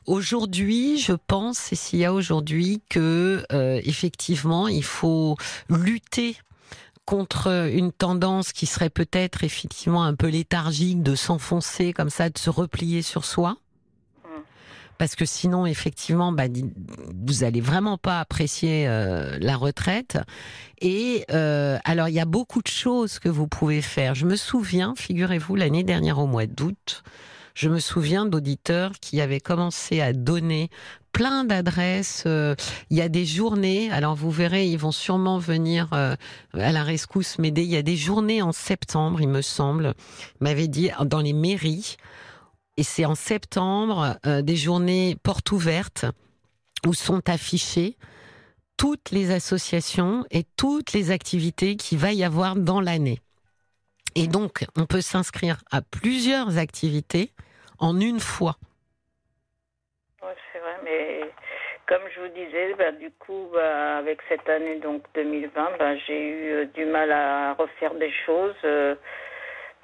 Aujourd'hui, 0.07 0.99
je 0.99 1.13
pense, 1.13 1.59
s'il 1.59 1.99
y 1.99 2.05
a 2.05 2.13
aujourd'hui, 2.13 2.81
que 2.89 3.45
euh, 3.53 3.81
effectivement, 3.85 4.69
il 4.69 4.85
faut 4.85 5.37
lutter 5.69 6.37
contre 7.07 7.69
une 7.73 7.93
tendance 7.93 8.53
qui 8.53 8.67
serait 8.67 8.91
peut-être 8.91 9.43
effectivement 9.43 10.05
un 10.05 10.15
peu 10.15 10.29
léthargique 10.29 11.03
de 11.03 11.15
s'enfoncer 11.15 11.93
comme 11.93 12.11
ça, 12.11 12.31
de 12.31 12.39
se 12.39 12.51
replier 12.51 13.03
sur 13.03 13.25
soi. 13.25 13.57
Parce 14.99 15.15
que 15.15 15.25
sinon, 15.25 15.67
effectivement, 15.67 16.33
bah, 16.33 16.45
vous 17.27 17.45
allez 17.45 17.61
vraiment 17.61 17.99
pas 17.99 18.21
apprécier 18.21 18.89
euh, 18.89 19.37
la 19.41 19.57
retraite. 19.57 20.19
Et 20.81 21.25
euh, 21.33 21.79
alors, 21.85 22.09
il 22.09 22.15
y 22.15 22.21
a 22.21 22.25
beaucoup 22.25 22.63
de 22.63 22.69
choses 22.69 23.19
que 23.19 23.29
vous 23.29 23.47
pouvez 23.47 23.83
faire. 23.83 24.15
Je 24.15 24.25
me 24.25 24.37
souviens, 24.37 24.95
figurez-vous, 24.97 25.55
l'année 25.55 25.85
dernière 25.85 26.19
au 26.19 26.27
mois 26.27 26.47
d'août, 26.47 27.03
je 27.57 27.71
me 27.71 27.81
souviens 27.81 28.27
d'auditeurs 28.27 28.93
qui 29.01 29.23
avaient 29.23 29.41
commencé 29.41 30.03
à 30.03 30.13
donner 30.13 30.69
plein 31.13 31.43
d'adresses. 31.45 32.25
Euh, 32.27 32.55
il 32.91 32.99
y 32.99 33.01
a 33.01 33.09
des 33.09 33.25
journées. 33.25 33.91
Alors 33.91 34.15
vous 34.15 34.31
verrez, 34.31 34.69
ils 34.69 34.77
vont 34.77 34.93
sûrement 34.93 35.39
venir 35.39 35.89
euh, 35.95 36.15
à 36.53 36.71
la 36.71 36.85
rescousse 36.85 37.39
m'aider. 37.39 37.63
Il 37.63 37.71
y 37.71 37.79
a 37.79 37.83
des 37.83 37.97
journées 37.97 38.43
en 38.43 38.53
septembre, 38.53 39.23
il 39.23 39.29
me 39.29 39.41
semble. 39.41 39.95
M'avait 40.39 40.69
dit 40.69 40.91
dans 41.07 41.23
les 41.23 41.33
mairies. 41.33 41.97
Et 42.77 42.83
c'est 42.83 43.07
en 43.07 43.15
septembre 43.15 44.19
euh, 44.27 44.43
des 44.43 44.57
journées 44.57 45.17
portes 45.23 45.51
ouvertes 45.51 46.05
où 46.87 46.93
sont 46.93 47.27
affichées 47.27 47.97
toutes 48.77 49.11
les 49.11 49.31
associations 49.31 50.27
et 50.31 50.45
toutes 50.59 50.93
les 50.93 51.11
activités 51.11 51.77
qu'il 51.77 51.97
va 51.97 52.13
y 52.13 52.23
avoir 52.23 52.55
dans 52.55 52.83
l'année. 52.83 53.23
Et 54.15 54.27
donc, 54.27 54.67
on 54.77 54.85
peut 54.85 55.01
s'inscrire 55.01 55.63
à 55.71 55.81
plusieurs 55.81 56.59
activités 56.59 57.33
en 57.79 58.01
une 58.01 58.21
fois 58.21 58.57
mais 60.85 61.21
comme 61.87 62.03
je 62.15 62.21
vous 62.21 62.29
disais, 62.29 62.75
bah, 62.75 62.93
du 62.93 63.11
coup, 63.11 63.49
bah, 63.53 63.99
avec 63.99 64.21
cette 64.29 64.49
année 64.49 64.77
donc 64.77 65.03
2020, 65.15 65.71
bah, 65.79 65.97
j'ai 66.07 66.21
eu 66.21 66.53
euh, 66.53 66.65
du 66.75 66.85
mal 66.85 67.13
à 67.13 67.55
refaire 67.55 67.95
des 67.95 68.13
choses. 68.25 68.57
Euh, 68.65 68.95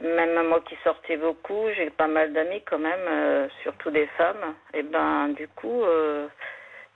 même 0.00 0.48
moi 0.48 0.60
qui 0.68 0.76
sortais 0.82 1.16
beaucoup, 1.16 1.68
j'ai 1.76 1.90
pas 1.90 2.08
mal 2.08 2.32
d'amis 2.32 2.62
quand 2.68 2.78
même, 2.78 3.06
euh, 3.08 3.48
surtout 3.62 3.90
des 3.90 4.06
femmes. 4.18 4.54
Et 4.74 4.82
ben 4.82 5.28
du 5.28 5.46
coup, 5.46 5.82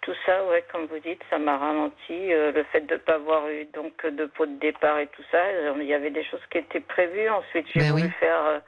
tout 0.00 0.14
ça, 0.24 0.44
ouais, 0.46 0.64
comme 0.72 0.86
vous 0.86 0.98
dites, 0.98 1.22
ça 1.30 1.38
m'a 1.38 1.56
ralenti. 1.56 2.28
le 2.28 2.64
fait 2.72 2.80
de 2.80 2.94
ne 2.94 2.98
pas 2.98 3.14
avoir 3.14 3.48
eu 3.48 3.66
donc 3.66 4.04
de 4.04 4.26
pot 4.26 4.46
de 4.46 4.58
départ 4.58 4.98
et 4.98 5.06
tout 5.08 5.22
ça, 5.30 5.38
il 5.76 5.84
y 5.84 5.94
avait 5.94 6.10
des 6.10 6.24
choses 6.24 6.44
qui 6.50 6.58
étaient 6.58 6.80
prévues. 6.80 7.28
Ensuite, 7.28 7.66
j'ai 7.72 7.80
ben 7.80 7.92
voulu 7.92 8.10
faire 8.18 8.60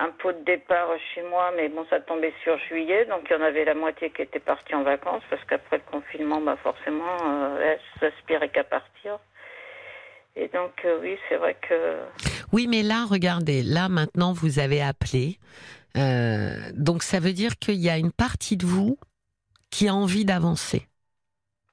un 0.00 0.10
pot 0.10 0.32
de 0.32 0.44
départ 0.44 0.88
chez 1.14 1.22
moi, 1.22 1.52
mais 1.56 1.68
bon, 1.68 1.86
ça 1.88 2.00
tombait 2.00 2.34
sur 2.42 2.58
juillet, 2.58 3.06
donc 3.06 3.22
il 3.30 3.32
y 3.32 3.36
en 3.36 3.42
avait 3.42 3.64
la 3.64 3.74
moitié 3.74 4.10
qui 4.10 4.22
était 4.22 4.40
partie 4.40 4.74
en 4.74 4.82
vacances, 4.82 5.22
parce 5.30 5.44
qu'après 5.44 5.78
le 5.78 5.90
confinement, 5.90 6.40
bah 6.40 6.56
forcément, 6.62 7.16
euh, 7.24 7.60
elle 7.62 7.80
s'aspirait 8.00 8.48
qu'à 8.48 8.64
partir. 8.64 9.18
Et 10.36 10.48
donc, 10.48 10.84
euh, 10.84 10.98
oui, 11.00 11.16
c'est 11.28 11.36
vrai 11.36 11.56
que... 11.68 12.00
Oui, 12.52 12.66
mais 12.66 12.82
là, 12.82 13.04
regardez, 13.08 13.62
là, 13.62 13.88
maintenant, 13.88 14.32
vous 14.32 14.58
avez 14.58 14.82
appelé. 14.82 15.38
Euh, 15.96 16.72
donc, 16.74 17.04
ça 17.04 17.20
veut 17.20 17.32
dire 17.32 17.56
qu'il 17.56 17.76
y 17.76 17.88
a 17.88 17.98
une 17.98 18.10
partie 18.10 18.56
de 18.56 18.66
vous 18.66 18.98
qui 19.70 19.86
a 19.86 19.94
envie 19.94 20.24
d'avancer. 20.24 20.88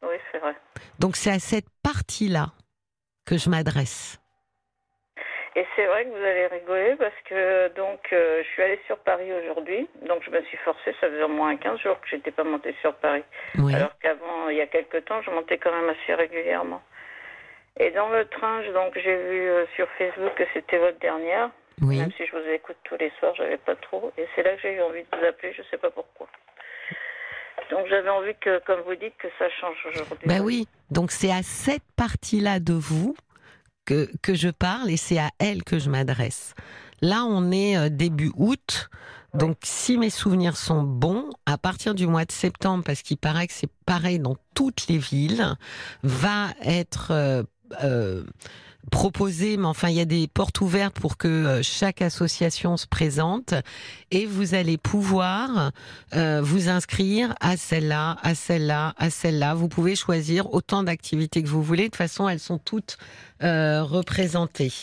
Oui, 0.04 0.16
c'est 0.32 0.38
vrai. 0.38 0.56
Donc, 1.00 1.16
c'est 1.16 1.32
à 1.32 1.40
cette 1.40 1.70
partie-là 1.82 2.52
que 3.26 3.38
je 3.38 3.50
m'adresse. 3.50 4.21
Et 5.56 5.66
c'est 5.76 5.86
vrai 5.86 6.06
que 6.06 6.10
vous 6.10 6.24
allez 6.24 6.48
rigoler 6.48 6.96
parce 6.96 7.16
que 7.26 7.68
donc 7.76 8.00
euh, 8.14 8.42
je 8.42 8.48
suis 8.52 8.64
allée 8.64 8.80
sur 8.86 8.98
Paris 9.00 9.30
aujourd'hui, 9.34 9.88
donc 10.08 10.24
je 10.24 10.32
me 10.32 10.42
suis 10.44 10.58
forcée, 10.60 10.96
ça 11.02 11.10
faisait 11.10 11.24
au 11.24 11.28
moins 11.28 11.58
15 11.58 11.80
jours 11.80 12.00
que 12.00 12.08
j'étais 12.08 12.32
pas 12.32 12.46
montée 12.46 12.74
sur 12.80 12.94
Paris. 12.96 13.24
Alors 13.58 13.92
qu'avant, 14.00 14.48
il 14.50 14.56
y 14.56 14.62
a 14.62 14.68
quelques 14.68 15.04
temps, 15.06 15.22
je 15.22 15.30
montais 15.30 15.58
quand 15.58 15.72
même 15.72 15.90
assez 15.90 16.14
régulièrement. 16.14 16.82
Et 17.80 17.92
dans 17.92 18.10
le 18.10 18.26
train, 18.26 18.62
donc 18.74 18.94
j'ai 18.96 19.16
vu 19.16 19.50
euh, 19.50 19.66
sur 19.76 19.88
Facebook 19.98 20.34
que 20.36 20.44
c'était 20.54 20.78
votre 20.78 21.00
dernière. 21.00 21.50
Oui. 21.82 22.00
Même 22.00 22.12
si 22.16 22.26
je 22.26 22.32
vous 22.32 22.48
écoute 22.54 22.78
tous 22.84 22.96
les 22.98 23.12
soirs, 23.20 23.34
j'avais 23.36 23.58
pas 23.58 23.76
trop. 23.76 24.12
Et 24.18 24.28
c'est 24.36 24.44
là 24.44 24.56
que 24.56 24.62
j'ai 24.62 24.76
eu 24.76 24.82
envie 24.82 25.02
de 25.02 25.18
vous 25.18 25.26
appeler, 25.26 25.54
je 25.54 25.64
sais 25.70 25.78
pas 25.78 25.90
pourquoi. 25.90 26.28
Donc 27.72 27.88
j'avais 27.88 28.10
envie 28.10 28.36
que, 28.36 28.60
comme 28.60 28.82
vous 28.82 28.96
dites, 28.96 29.18
que 29.18 29.28
ça 29.40 29.50
change 29.50 29.78
aujourd'hui. 29.86 30.28
Ben 30.28 30.42
oui. 30.42 30.68
Donc 30.92 31.12
c'est 31.12 31.32
à 31.32 31.42
cette 31.44 31.84
partie-là 31.98 32.60
de 32.60 32.74
vous 32.74 33.16
que, 33.86 34.08
je 34.34 34.50
parle 34.50 34.90
et 34.90 34.98
c'est 34.98 35.18
à 35.18 35.32
elle 35.40 35.64
que 35.64 35.80
je 35.80 35.90
m'adresse. 35.90 36.54
Là, 37.02 37.26
on 37.26 37.52
est 37.52 37.78
euh, 37.78 37.90
début 37.90 38.32
août. 38.36 38.90
Donc, 39.34 39.58
si 39.64 39.98
mes 39.98 40.10
souvenirs 40.10 40.58
sont 40.58 40.84
bons, 40.84 41.30
à 41.46 41.58
partir 41.58 41.96
du 41.96 42.06
mois 42.06 42.26
de 42.26 42.32
septembre, 42.32 42.84
parce 42.86 43.02
qu'il 43.02 43.18
paraît 43.18 43.48
que 43.48 43.54
c'est 43.54 43.72
pareil 43.86 44.20
dans 44.20 44.36
toutes 44.54 44.88
les 44.88 44.98
villes, 44.98 45.56
va 46.04 46.50
être 46.64 47.12
euh, 47.12 47.44
euh, 47.84 48.24
proposé, 48.90 49.58
mais 49.58 49.68
enfin, 49.68 49.90
il 49.90 49.96
y 49.96 50.02
a 50.02 50.06
des 50.06 50.28
portes 50.28 50.62
ouvertes 50.62 51.00
pour 51.00 51.18
que 51.18 51.28
euh, 51.28 51.64
chaque 51.64 52.02
association 52.02 52.78
se 52.78 52.88
présente 52.88 53.54
et 54.10 54.26
vous 54.26 54.56
allez 54.56 54.78
pouvoir 54.78 55.72
euh, 56.16 56.42
vous 56.44 56.70
inscrire 56.70 57.36
à 57.40 57.58
celle-là, 57.58 58.18
à 58.24 58.34
celle-là, 58.34 58.94
à 58.98 59.10
celle-là. 59.10 59.54
Vous 59.54 59.68
pouvez 59.68 59.96
choisir 59.96 60.54
autant 60.54 60.84
d'activités 60.84 61.44
que 61.44 61.48
vous 61.48 61.64
voulez. 61.64 61.84
De 61.84 61.88
toute 61.88 61.98
façon, 61.98 62.28
elles 62.28 62.40
sont 62.40 62.58
toutes 62.58 62.98
euh, 63.44 63.84
représentées. 63.84 64.74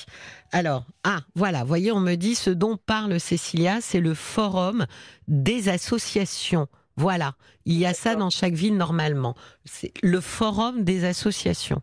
Alors, 0.52 0.84
ah, 1.04 1.20
voilà, 1.34 1.64
voyez, 1.64 1.92
on 1.92 2.00
me 2.00 2.14
dit 2.14 2.34
ce 2.34 2.50
dont 2.50 2.76
parle 2.76 3.18
Cécilia, 3.20 3.80
c'est 3.80 4.00
le 4.00 4.14
forum 4.14 4.86
des 5.26 5.68
associations. 5.68 6.68
Voilà, 6.98 7.36
il 7.64 7.78
y 7.78 7.86
a 7.86 7.94
ça 7.94 8.16
dans 8.16 8.28
chaque 8.28 8.54
ville 8.54 8.76
normalement. 8.76 9.36
C'est 9.64 9.92
le 10.02 10.20
forum 10.20 10.82
des 10.82 11.04
associations. 11.04 11.80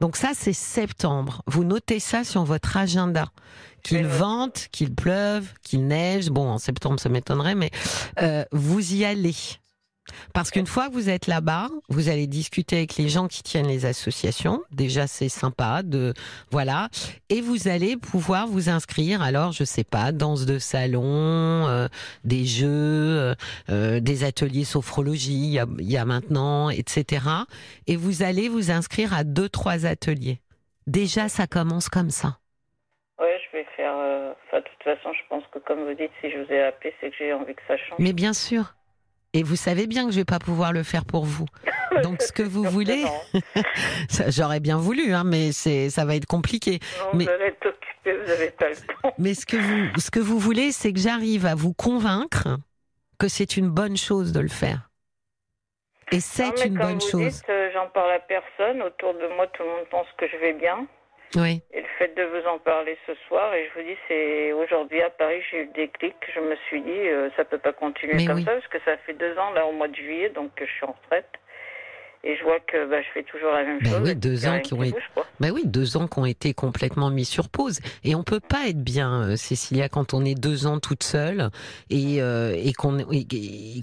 Donc 0.00 0.16
ça, 0.16 0.30
c'est 0.34 0.52
septembre. 0.52 1.42
Vous 1.48 1.64
notez 1.64 1.98
ça 1.98 2.22
sur 2.22 2.44
votre 2.44 2.76
agenda. 2.76 3.26
Qu'il 3.82 4.06
vente, 4.06 4.68
qu'il 4.70 4.94
pleuve, 4.94 5.52
qu'il 5.64 5.88
neige. 5.88 6.30
Bon, 6.30 6.48
en 6.48 6.58
septembre, 6.58 7.00
ça 7.00 7.08
m'étonnerait, 7.08 7.56
mais 7.56 7.72
euh, 8.20 8.44
vous 8.52 8.94
y 8.94 9.04
allez. 9.04 9.34
Parce 10.34 10.50
qu'une 10.50 10.66
fois 10.66 10.88
que 10.88 10.94
vous 10.94 11.08
êtes 11.08 11.26
là-bas, 11.26 11.68
vous 11.88 12.08
allez 12.08 12.26
discuter 12.26 12.78
avec 12.78 12.96
les 12.96 13.08
gens 13.08 13.28
qui 13.28 13.42
tiennent 13.42 13.68
les 13.68 13.86
associations. 13.86 14.62
Déjà, 14.70 15.06
c'est 15.06 15.28
sympa 15.28 15.82
de 15.82 16.12
voilà, 16.50 16.88
et 17.28 17.40
vous 17.40 17.68
allez 17.68 17.96
pouvoir 17.96 18.46
vous 18.46 18.68
inscrire. 18.68 19.22
Alors, 19.22 19.52
je 19.52 19.64
sais 19.64 19.84
pas, 19.84 20.12
danse 20.12 20.44
de 20.44 20.58
salon, 20.58 21.66
euh, 21.68 21.88
des 22.24 22.44
jeux, 22.44 22.68
euh, 22.68 23.34
euh, 23.70 24.00
des 24.00 24.24
ateliers 24.24 24.64
sophrologie. 24.64 25.32
Il 25.32 25.52
y, 25.52 25.58
a, 25.58 25.66
il 25.78 25.90
y 25.90 25.96
a 25.96 26.04
maintenant, 26.04 26.70
etc. 26.70 27.26
Et 27.86 27.96
vous 27.96 28.22
allez 28.22 28.48
vous 28.48 28.70
inscrire 28.70 29.14
à 29.14 29.24
deux, 29.24 29.48
trois 29.48 29.86
ateliers. 29.86 30.40
Déjà, 30.86 31.28
ça 31.28 31.46
commence 31.46 31.88
comme 31.88 32.10
ça. 32.10 32.38
Ouais, 33.20 33.38
je 33.46 33.56
vais 33.56 33.66
faire. 33.76 33.94
euh, 33.96 34.32
de 34.52 34.58
toute 34.58 34.82
façon, 34.82 35.12
je 35.12 35.28
pense 35.28 35.44
que 35.52 35.58
comme 35.60 35.84
vous 35.84 35.94
dites, 35.94 36.10
si 36.20 36.30
je 36.30 36.38
vous 36.38 36.52
ai 36.52 36.62
appelé, 36.64 36.92
c'est 37.00 37.10
que 37.10 37.16
j'ai 37.18 37.32
envie 37.32 37.54
que 37.54 37.62
ça 37.68 37.76
change. 37.76 37.98
Mais 37.98 38.12
bien 38.12 38.32
sûr. 38.32 38.74
Et 39.34 39.42
vous 39.42 39.56
savez 39.56 39.86
bien 39.86 40.04
que 40.04 40.10
je 40.12 40.16
vais 40.16 40.24
pas 40.26 40.38
pouvoir 40.38 40.72
le 40.72 40.82
faire 40.82 41.04
pour 41.04 41.24
vous. 41.24 41.46
Donc, 42.02 42.20
ce 42.22 42.32
que 42.32 42.42
vous 42.42 42.64
voulez, 42.64 43.04
j'aurais 44.28 44.60
bien 44.60 44.76
voulu, 44.78 45.12
hein, 45.14 45.24
mais 45.24 45.52
c'est, 45.52 45.90
ça 45.90 46.04
va 46.04 46.16
être 46.16 46.26
compliqué. 46.26 46.80
Non, 46.98 47.18
Mais- 47.18 47.24
vous 47.24 47.30
allez 47.30 47.44
être 47.46 47.66
occupé, 47.66 48.18
vous 48.18 48.26
n'avez 48.28 48.50
pas 48.50 48.68
le 48.68 48.76
temps. 48.76 49.14
Mais 49.18 49.34
ce 49.34 49.46
que 49.46 49.56
vous, 49.56 50.00
ce 50.00 50.10
que 50.10 50.20
vous 50.20 50.38
voulez, 50.38 50.72
c'est 50.72 50.92
que 50.92 50.98
j'arrive 51.00 51.46
à 51.46 51.54
vous 51.54 51.72
convaincre 51.72 52.48
que 53.18 53.28
c'est 53.28 53.56
une 53.56 53.68
bonne 53.68 53.96
chose 53.96 54.32
de 54.32 54.40
le 54.40 54.48
faire. 54.48 54.88
Et 56.10 56.20
c'est 56.20 56.66
une 56.66 56.76
bonne 56.76 57.00
vous 57.00 57.08
chose. 57.08 57.42
euh, 57.48 57.70
j'en 57.72 57.88
parle 57.88 58.12
à 58.12 58.18
personne. 58.20 58.82
Autour 58.82 59.14
de 59.14 59.34
moi, 59.34 59.46
tout 59.54 59.62
le 59.62 59.68
monde 59.70 59.86
pense 59.90 60.06
que 60.18 60.26
je 60.28 60.36
vais 60.36 60.52
bien. 60.52 60.86
Oui. 61.36 61.62
Et 61.72 61.80
le 61.80 61.86
fait 61.98 62.14
de 62.14 62.22
vous 62.24 62.46
en 62.46 62.58
parler 62.58 62.96
ce 63.06 63.14
soir, 63.26 63.54
et 63.54 63.68
je 63.68 63.80
vous 63.80 63.86
dis, 63.86 63.96
c'est 64.08 64.52
aujourd'hui 64.52 65.00
à 65.02 65.10
Paris, 65.10 65.42
j'ai 65.50 65.58
eu 65.58 65.66
le 65.66 65.72
déclic. 65.72 66.14
Je 66.34 66.40
me 66.40 66.54
suis 66.68 66.82
dit, 66.82 66.90
euh, 66.90 67.30
ça 67.36 67.44
peut 67.44 67.58
pas 67.58 67.72
continuer 67.72 68.14
Mais 68.14 68.26
comme 68.26 68.36
oui. 68.36 68.44
ça, 68.44 68.52
parce 68.52 68.66
que 68.68 68.78
ça 68.84 68.96
fait 68.98 69.14
deux 69.14 69.36
ans, 69.38 69.50
là, 69.52 69.66
au 69.66 69.72
mois 69.72 69.88
de 69.88 69.96
juillet, 69.96 70.28
donc 70.28 70.54
que 70.54 70.66
je 70.66 70.72
suis 70.72 70.84
en 70.84 70.94
retraite. 71.02 71.30
Et 72.24 72.36
je 72.36 72.44
vois 72.44 72.60
que 72.60 72.88
bah, 72.88 73.02
je 73.02 73.06
fais 73.14 73.24
toujours 73.24 73.50
la 73.50 73.64
même 73.64 73.80
Ben 73.82 73.90
chose. 73.90 74.00
oui, 74.04 74.14
deux 74.14 74.46
ans 74.46 74.60
qui 74.60 74.74
ont 74.74 74.82
été-. 74.84 74.96
Ben 75.40 75.50
oui, 75.50 75.62
deux 75.64 75.96
ans 75.96 76.06
qui 76.06 76.18
ont 76.20 76.24
été 76.26 76.54
complètement 76.54 77.10
mis 77.10 77.24
sur 77.24 77.48
pause. 77.48 77.80
Et 78.04 78.14
on 78.14 78.22
peut 78.22 78.38
pas 78.38 78.68
être 78.68 78.80
bien, 78.80 79.30
euh, 79.30 79.36
Cécilia, 79.36 79.88
quand 79.88 80.14
on 80.14 80.24
est 80.24 80.36
deux 80.36 80.66
ans 80.66 80.78
toute 80.78 81.02
seule 81.02 81.50
et, 81.90 82.22
euh, 82.22 82.54
et 82.56 82.72
qu'on 82.74 82.98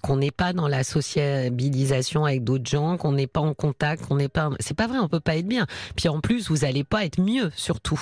qu'on 0.03 0.15
n'est 0.17 0.31
pas 0.31 0.53
dans 0.53 0.69
la 0.69 0.83
sociabilisation 0.85 2.23
avec 2.25 2.43
d'autres 2.43 2.69
gens, 2.69 2.95
qu'on 2.97 3.11
n'est 3.11 3.27
pas 3.27 3.41
en 3.41 3.53
contact, 3.53 4.05
qu'on 4.07 4.15
n'est 4.15 4.29
pas. 4.29 4.49
C'est 4.59 4.75
pas 4.77 4.87
vrai, 4.87 4.99
on 4.99 5.07
peut 5.09 5.19
pas 5.19 5.35
être 5.35 5.47
bien. 5.47 5.65
Puis 5.97 6.07
en 6.07 6.21
plus, 6.21 6.49
vous 6.49 6.63
allez 6.65 6.83
pas 6.83 7.03
être 7.05 7.19
mieux, 7.19 7.51
surtout. 7.55 7.99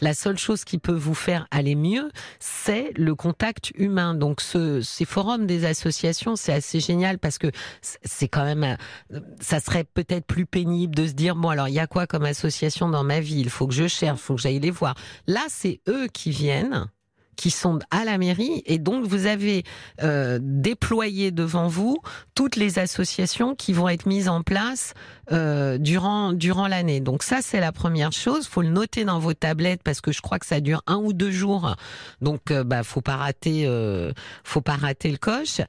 La 0.00 0.14
seule 0.14 0.38
chose 0.38 0.64
qui 0.64 0.78
peut 0.78 0.92
vous 0.92 1.14
faire 1.14 1.46
aller 1.50 1.74
mieux, 1.74 2.10
c'est 2.38 2.92
le 2.96 3.14
contact 3.14 3.72
humain. 3.76 4.14
Donc 4.14 4.40
ce, 4.40 4.80
ces 4.82 5.04
forums 5.04 5.46
des 5.46 5.64
associations, 5.64 6.36
c'est 6.36 6.52
assez 6.52 6.78
génial 6.80 7.18
parce 7.18 7.38
que 7.38 7.48
c'est- 7.82 7.98
c'est 8.04 8.28
quand 8.28 8.44
même, 8.44 8.76
euh, 9.12 9.20
ça 9.40 9.60
serait 9.64 9.84
peut-être 9.84 10.26
plus 10.26 10.46
pénible 10.46 10.94
de 10.94 11.06
se 11.06 11.12
dire 11.12 11.36
bon 11.36 11.48
alors 11.48 11.68
il 11.68 11.74
y 11.74 11.80
a 11.80 11.86
quoi 11.86 12.06
comme 12.06 12.24
association 12.24 12.88
dans 12.88 13.04
ma 13.04 13.20
vie? 13.20 13.40
Il 13.40 13.50
faut 13.50 13.66
que 13.66 13.74
je 13.74 13.88
cherche, 13.88 14.20
il 14.20 14.22
faut 14.22 14.34
que 14.34 14.40
j'aille 14.40 14.60
les 14.60 14.70
voir. 14.70 14.94
Là, 15.26 15.44
c'est 15.48 15.80
eux 15.88 16.06
qui 16.12 16.30
viennent 16.30 16.86
qui 17.36 17.50
sont 17.50 17.78
à 17.90 18.04
la 18.04 18.18
mairie 18.18 18.62
et 18.66 18.78
donc 18.78 19.06
vous 19.06 19.26
avez 19.26 19.64
euh, 20.02 20.38
déployé 20.42 21.30
devant 21.30 21.68
vous 21.68 21.98
toutes 22.34 22.56
les 22.56 22.78
associations 22.78 23.54
qui 23.54 23.72
vont 23.72 23.88
être 23.88 24.06
mises 24.06 24.28
en 24.28 24.42
place 24.42 24.94
euh, 25.32 25.78
durant 25.78 26.32
durant 26.32 26.68
l'année. 26.68 27.00
Donc 27.00 27.22
ça 27.22 27.38
c'est 27.40 27.60
la 27.60 27.72
première 27.72 28.12
chose, 28.12 28.46
faut 28.46 28.62
le 28.62 28.68
noter 28.68 29.04
dans 29.04 29.18
vos 29.18 29.34
tablettes 29.34 29.82
parce 29.82 30.00
que 30.00 30.12
je 30.12 30.20
crois 30.20 30.38
que 30.38 30.46
ça 30.46 30.60
dure 30.60 30.82
un 30.86 30.96
ou 30.96 31.12
deux 31.12 31.30
jours. 31.30 31.76
Donc 32.20 32.50
euh, 32.50 32.64
bah 32.64 32.82
faut 32.82 33.00
pas 33.00 33.16
rater 33.16 33.64
euh, 33.66 34.12
faut 34.42 34.60
pas 34.60 34.76
rater 34.76 35.10
le 35.10 35.18
coche. 35.18 35.60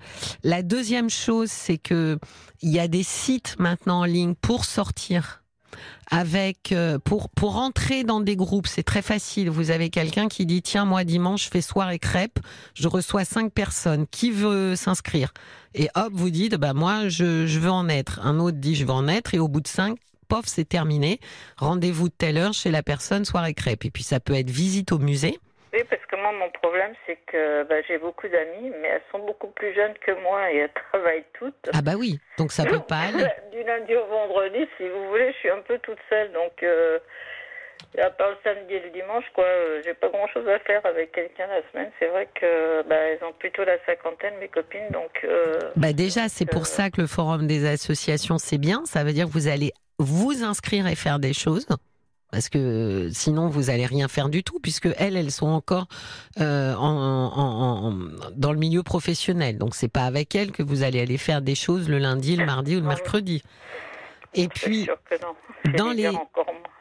La 0.44 0.62
deuxième 0.62 1.10
chose 1.10 1.50
c'est 1.50 1.78
que 1.78 2.20
il 2.62 2.72
y 2.72 2.80
a 2.80 2.88
des 2.88 3.04
sites 3.04 3.56
maintenant 3.60 4.02
en 4.02 4.06
ligne 4.06 4.36
pour 4.36 4.66
sortir 4.66 5.45
avec 6.12 6.72
euh, 6.72 7.00
pour 7.00 7.30
pour 7.30 7.58
entrer 7.58 8.04
dans 8.04 8.22
des 8.22 8.36
groupes, 8.36 8.68
c'est 8.68 8.84
très 8.84 9.02
facile. 9.02 9.50
Vous 9.50 9.72
avez 9.72 9.90
quelqu'un 9.90 10.28
qui 10.28 10.46
dit 10.46 10.62
tiens 10.62 10.86
moi 10.86 11.04
dimanche 11.04 11.46
je 11.46 11.50
fais 11.50 11.62
soirée 11.62 12.00
crêpe, 12.00 12.40
je 12.74 12.88
reçois 12.88 13.26
cinq 13.26 13.52
personnes, 13.52 14.08
qui 14.08 14.32
veut 14.32 14.76
s'inscrire? 14.76 15.34
Et 15.74 15.90
hop 15.96 16.12
vous 16.12 16.30
dites 16.30 16.56
bah 16.56 16.74
moi 16.74 17.10
je 17.10 17.46
je 17.46 17.60
veux 17.60 17.72
en 17.72 17.90
être. 17.90 18.20
Un 18.24 18.40
autre 18.40 18.58
dit 18.58 18.76
je 18.76 18.86
veux 18.86 18.92
en 18.92 19.08
être 19.08 19.34
et 19.34 19.40
au 19.40 19.48
bout 19.48 19.62
de 19.62 19.68
cinq 19.68 19.98
Pof, 20.28 20.46
c'est 20.46 20.68
terminé. 20.68 21.20
Rendez-vous 21.58 22.10
de 22.10 22.14
telle 22.14 22.38
heure 22.38 22.54
chez 22.54 22.72
la 22.72 22.84
personne, 22.84 23.26
soirée 23.26 23.54
crêpe. 23.54 23.86
Et 23.86 23.92
puis 23.92 24.04
ça 24.04 24.20
peut 24.20 24.34
être 24.34 24.50
visite 24.50 24.92
au 24.92 24.98
musée. 24.98 25.38
Oui, 25.74 25.82
parce 25.90 26.06
que 26.06 26.16
moi, 26.16 26.32
mon 26.32 26.50
problème, 26.52 26.94
c'est 27.06 27.18
que 27.28 27.64
bah, 27.64 27.76
j'ai 27.88 27.98
beaucoup 27.98 28.28
d'amis, 28.28 28.72
mais 28.82 28.88
elles 28.88 29.02
sont 29.12 29.20
beaucoup 29.20 29.48
plus 29.48 29.76
jeunes 29.76 29.94
que 30.06 30.12
moi 30.24 30.52
et 30.52 30.58
elles 30.58 30.74
travaillent 30.92 31.26
toutes. 31.38 31.70
Ah 31.74 31.82
bah 31.82 31.96
oui, 31.98 32.20
donc 32.38 32.52
ça 32.52 32.64
peut 32.66 32.80
pas 32.80 33.00
aller. 33.10 33.26
Lundi 33.66 33.96
au 33.96 34.06
vendredi, 34.06 34.68
si 34.78 34.88
vous 34.88 35.10
voulez, 35.10 35.32
je 35.34 35.38
suis 35.38 35.50
un 35.50 35.62
peu 35.62 35.78
toute 35.80 35.98
seule. 36.10 36.32
Donc, 36.32 36.62
euh, 36.64 37.00
à 37.98 38.10
part 38.10 38.30
le 38.30 38.38
samedi 38.44 38.74
et 38.74 38.80
le 38.80 38.90
dimanche, 38.90 39.26
quoi, 39.34 39.46
euh, 39.46 39.82
j'ai 39.84 39.94
pas 39.94 40.10
grand 40.10 40.28
chose 40.28 40.48
à 40.48 40.60
faire 40.60 40.86
avec 40.86 41.12
quelqu'un 41.12 41.48
la 41.48 41.62
semaine. 41.72 41.92
C'est 42.00 42.08
vrai 42.08 42.28
que 42.40 42.84
bah, 42.88 42.96
elles 42.96 43.24
ont 43.24 43.34
plutôt 43.34 43.64
la 43.64 43.78
cinquantaine, 43.86 44.34
mes 44.40 44.48
copines. 44.48 44.90
Donc, 44.92 45.12
euh, 45.24 45.60
Bah 45.76 45.94
déjà, 45.94 46.28
c'est 46.30 46.46
pour 46.46 46.62
euh, 46.62 46.66
ça 46.66 46.90
que 46.90 47.02
le 47.02 47.08
forum 47.08 47.48
des 47.48 47.66
associations, 47.66 48.38
c'est 48.38 48.58
bien. 48.58 48.84
Ça 48.86 49.04
veut 49.04 49.14
dire 49.14 49.26
que 49.26 49.32
vous 49.32 49.48
allez 49.48 49.72
vous 49.98 50.44
inscrire 50.44 50.88
et 50.88 50.96
faire 50.96 51.20
des 51.20 51.34
choses. 51.34 51.68
Parce 52.32 52.50
que 52.50 53.10
sinon, 53.14 53.48
vous 53.48 53.70
allez 53.70 53.86
rien 53.86 54.08
faire 54.08 54.30
du 54.30 54.44
tout, 54.44 54.60
puisque 54.62 54.90
elles, 54.98 55.16
elles 55.16 55.32
sont 55.32 55.48
encore 55.48 55.88
euh, 56.40 56.74
en, 56.76 56.82
en- 56.88 57.88
en- 57.92 58.00
dans 58.36 58.52
le 58.52 58.60
milieu 58.60 58.84
professionnel. 58.84 59.58
Donc, 59.58 59.74
c'est 59.76 59.88
pas 59.88 60.04
avec 60.04 60.36
elles 60.36 60.52
que 60.52 60.64
vous 60.64 60.84
allez 60.84 61.00
aller 61.00 61.18
faire 61.18 61.42
des 61.42 61.56
choses 61.56 61.88
le 61.88 61.98
lundi, 61.98 62.36
le 62.36 62.46
mardi 62.46 62.76
ou 62.76 62.80
le 62.82 62.88
mercredi. 62.88 63.42
Et 64.34 64.48
puis, 64.50 64.86
dans 65.78 65.92
les- 65.92 66.04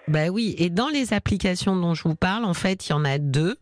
bah 0.09 0.29
oui, 0.29 0.55
et 0.59 0.71
dans 0.71 0.89
les 0.89 1.13
applications 1.15 1.77
dont 1.77 1.95
je 1.95 2.03
vous 2.03 2.17
parle, 2.17 2.45
en 2.45 2.55
fait, 2.55 2.89
il 2.89 2.91
y 2.91 2.93
en 2.93 3.05
a 3.05 3.19
deux. 3.19 3.57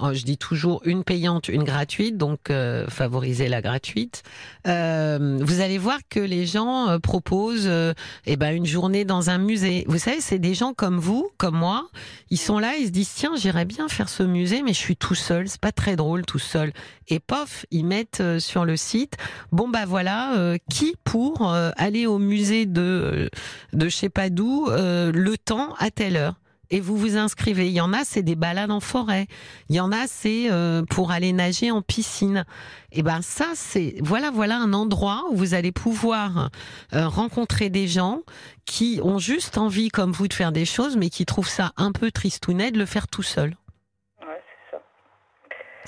Oh, 0.00 0.12
Je 0.12 0.22
dis 0.22 0.38
toujours 0.38 0.80
une 0.84 1.02
payante, 1.02 1.48
une 1.48 1.64
gratuite, 1.64 2.16
donc 2.16 2.50
euh, 2.50 2.86
favoriser 2.86 3.48
la 3.48 3.60
gratuite. 3.60 4.22
Euh, 4.68 5.38
vous 5.40 5.60
allez 5.60 5.76
voir 5.76 5.98
que 6.08 6.20
les 6.20 6.46
gens 6.46 6.88
euh, 6.88 6.98
proposent 7.00 7.66
euh, 7.66 7.94
eh 8.24 8.36
ben 8.36 8.54
une 8.54 8.64
journée 8.64 9.04
dans 9.04 9.28
un 9.28 9.38
musée. 9.38 9.84
Vous 9.88 9.98
savez, 9.98 10.20
c'est 10.20 10.38
des 10.38 10.54
gens 10.54 10.72
comme 10.72 10.98
vous, 10.98 11.28
comme 11.36 11.56
moi, 11.56 11.88
ils 12.30 12.38
sont 12.38 12.60
là, 12.60 12.76
ils 12.78 12.86
se 12.86 12.92
disent 12.92 13.12
tiens, 13.12 13.32
j'irais 13.36 13.64
bien 13.64 13.88
faire 13.88 14.08
ce 14.08 14.22
musée, 14.22 14.62
mais 14.62 14.72
je 14.72 14.78
suis 14.78 14.96
tout 14.96 15.16
seul, 15.16 15.48
c'est 15.48 15.60
pas 15.60 15.72
très 15.72 15.96
drôle 15.96 16.24
tout 16.24 16.38
seul. 16.38 16.72
Et 17.08 17.18
pof, 17.18 17.66
ils 17.72 17.84
mettent 17.84 18.20
euh, 18.20 18.38
sur 18.38 18.64
le 18.64 18.76
site 18.76 19.16
bon 19.50 19.68
bah 19.68 19.84
voilà 19.84 20.36
euh, 20.36 20.58
qui 20.70 20.94
pour 21.02 21.52
aller 21.76 22.06
au 22.06 22.18
musée 22.18 22.66
de 22.66 23.30
de 23.72 23.88
je 23.88 23.96
sais 23.96 24.08
pas 24.10 24.30
d'où 24.30 24.68
le 24.68 25.36
temps 25.36 25.74
à 25.78 25.90
telle 25.90 26.16
heure. 26.16 26.34
Et 26.70 26.80
vous 26.80 26.96
vous 26.96 27.16
inscrivez. 27.16 27.68
Il 27.68 27.72
y 27.72 27.80
en 27.80 27.92
a, 27.92 28.04
c'est 28.04 28.22
des 28.22 28.36
balades 28.36 28.70
en 28.70 28.80
forêt. 28.80 29.26
Il 29.68 29.76
y 29.76 29.80
en 29.80 29.92
a, 29.92 30.06
c'est 30.06 30.50
euh, 30.50 30.82
pour 30.82 31.10
aller 31.10 31.32
nager 31.32 31.70
en 31.70 31.82
piscine. 31.82 32.44
Et 32.92 33.02
ben 33.02 33.20
ça, 33.22 33.46
c'est 33.54 33.96
voilà, 34.00 34.30
voilà 34.30 34.58
un 34.58 34.72
endroit 34.72 35.24
où 35.30 35.36
vous 35.36 35.54
allez 35.54 35.72
pouvoir 35.72 36.50
euh, 36.94 37.08
rencontrer 37.08 37.70
des 37.70 37.86
gens 37.86 38.20
qui 38.64 39.00
ont 39.02 39.18
juste 39.18 39.58
envie, 39.58 39.88
comme 39.88 40.12
vous, 40.12 40.28
de 40.28 40.34
faire 40.34 40.52
des 40.52 40.64
choses, 40.64 40.96
mais 40.96 41.10
qui 41.10 41.24
trouvent 41.24 41.48
ça 41.48 41.72
un 41.76 41.92
peu 41.92 42.10
tristounet 42.10 42.70
de 42.70 42.78
le 42.78 42.86
faire 42.86 43.08
tout 43.08 43.22
seul. 43.22 43.56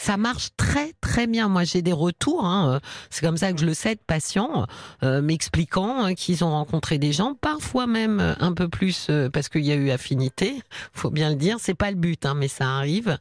Ça 0.01 0.17
marche 0.17 0.49
très 0.57 0.93
très 1.03 1.27
bien. 1.27 1.49
Moi, 1.49 1.65
j'ai 1.65 1.83
des 1.83 1.93
retours. 1.93 2.47
Hein. 2.47 2.77
Euh, 2.77 2.81
c'est 3.11 3.21
comme 3.25 3.37
ça 3.37 3.53
que 3.53 3.61
je 3.61 3.67
le 3.67 3.75
sais 3.75 3.97
de 3.97 4.01
patients 4.01 4.65
euh, 5.03 5.21
m'expliquant 5.21 6.03
hein, 6.03 6.15
qu'ils 6.15 6.43
ont 6.43 6.49
rencontré 6.49 6.97
des 6.97 7.13
gens, 7.13 7.35
parfois 7.35 7.87
même 7.87 8.19
euh, 8.19 8.33
un 8.41 8.55
peu 8.55 8.67
plus 8.67 9.11
parce 9.31 9.51
qu'il 9.51 9.67
y 9.67 9.73
a 9.73 9.75
eu 9.75 9.91
affinité. 9.91 10.55
Faut 10.95 11.11
bien 11.11 11.29
le 11.29 11.37
dire. 11.37 11.57
C'est 11.61 11.75
pas 11.75 11.91
le 11.91 11.99
but, 11.99 12.25
hein, 12.25 12.33
mais 12.35 12.49
ça 12.49 12.65
arrive. 12.65 13.19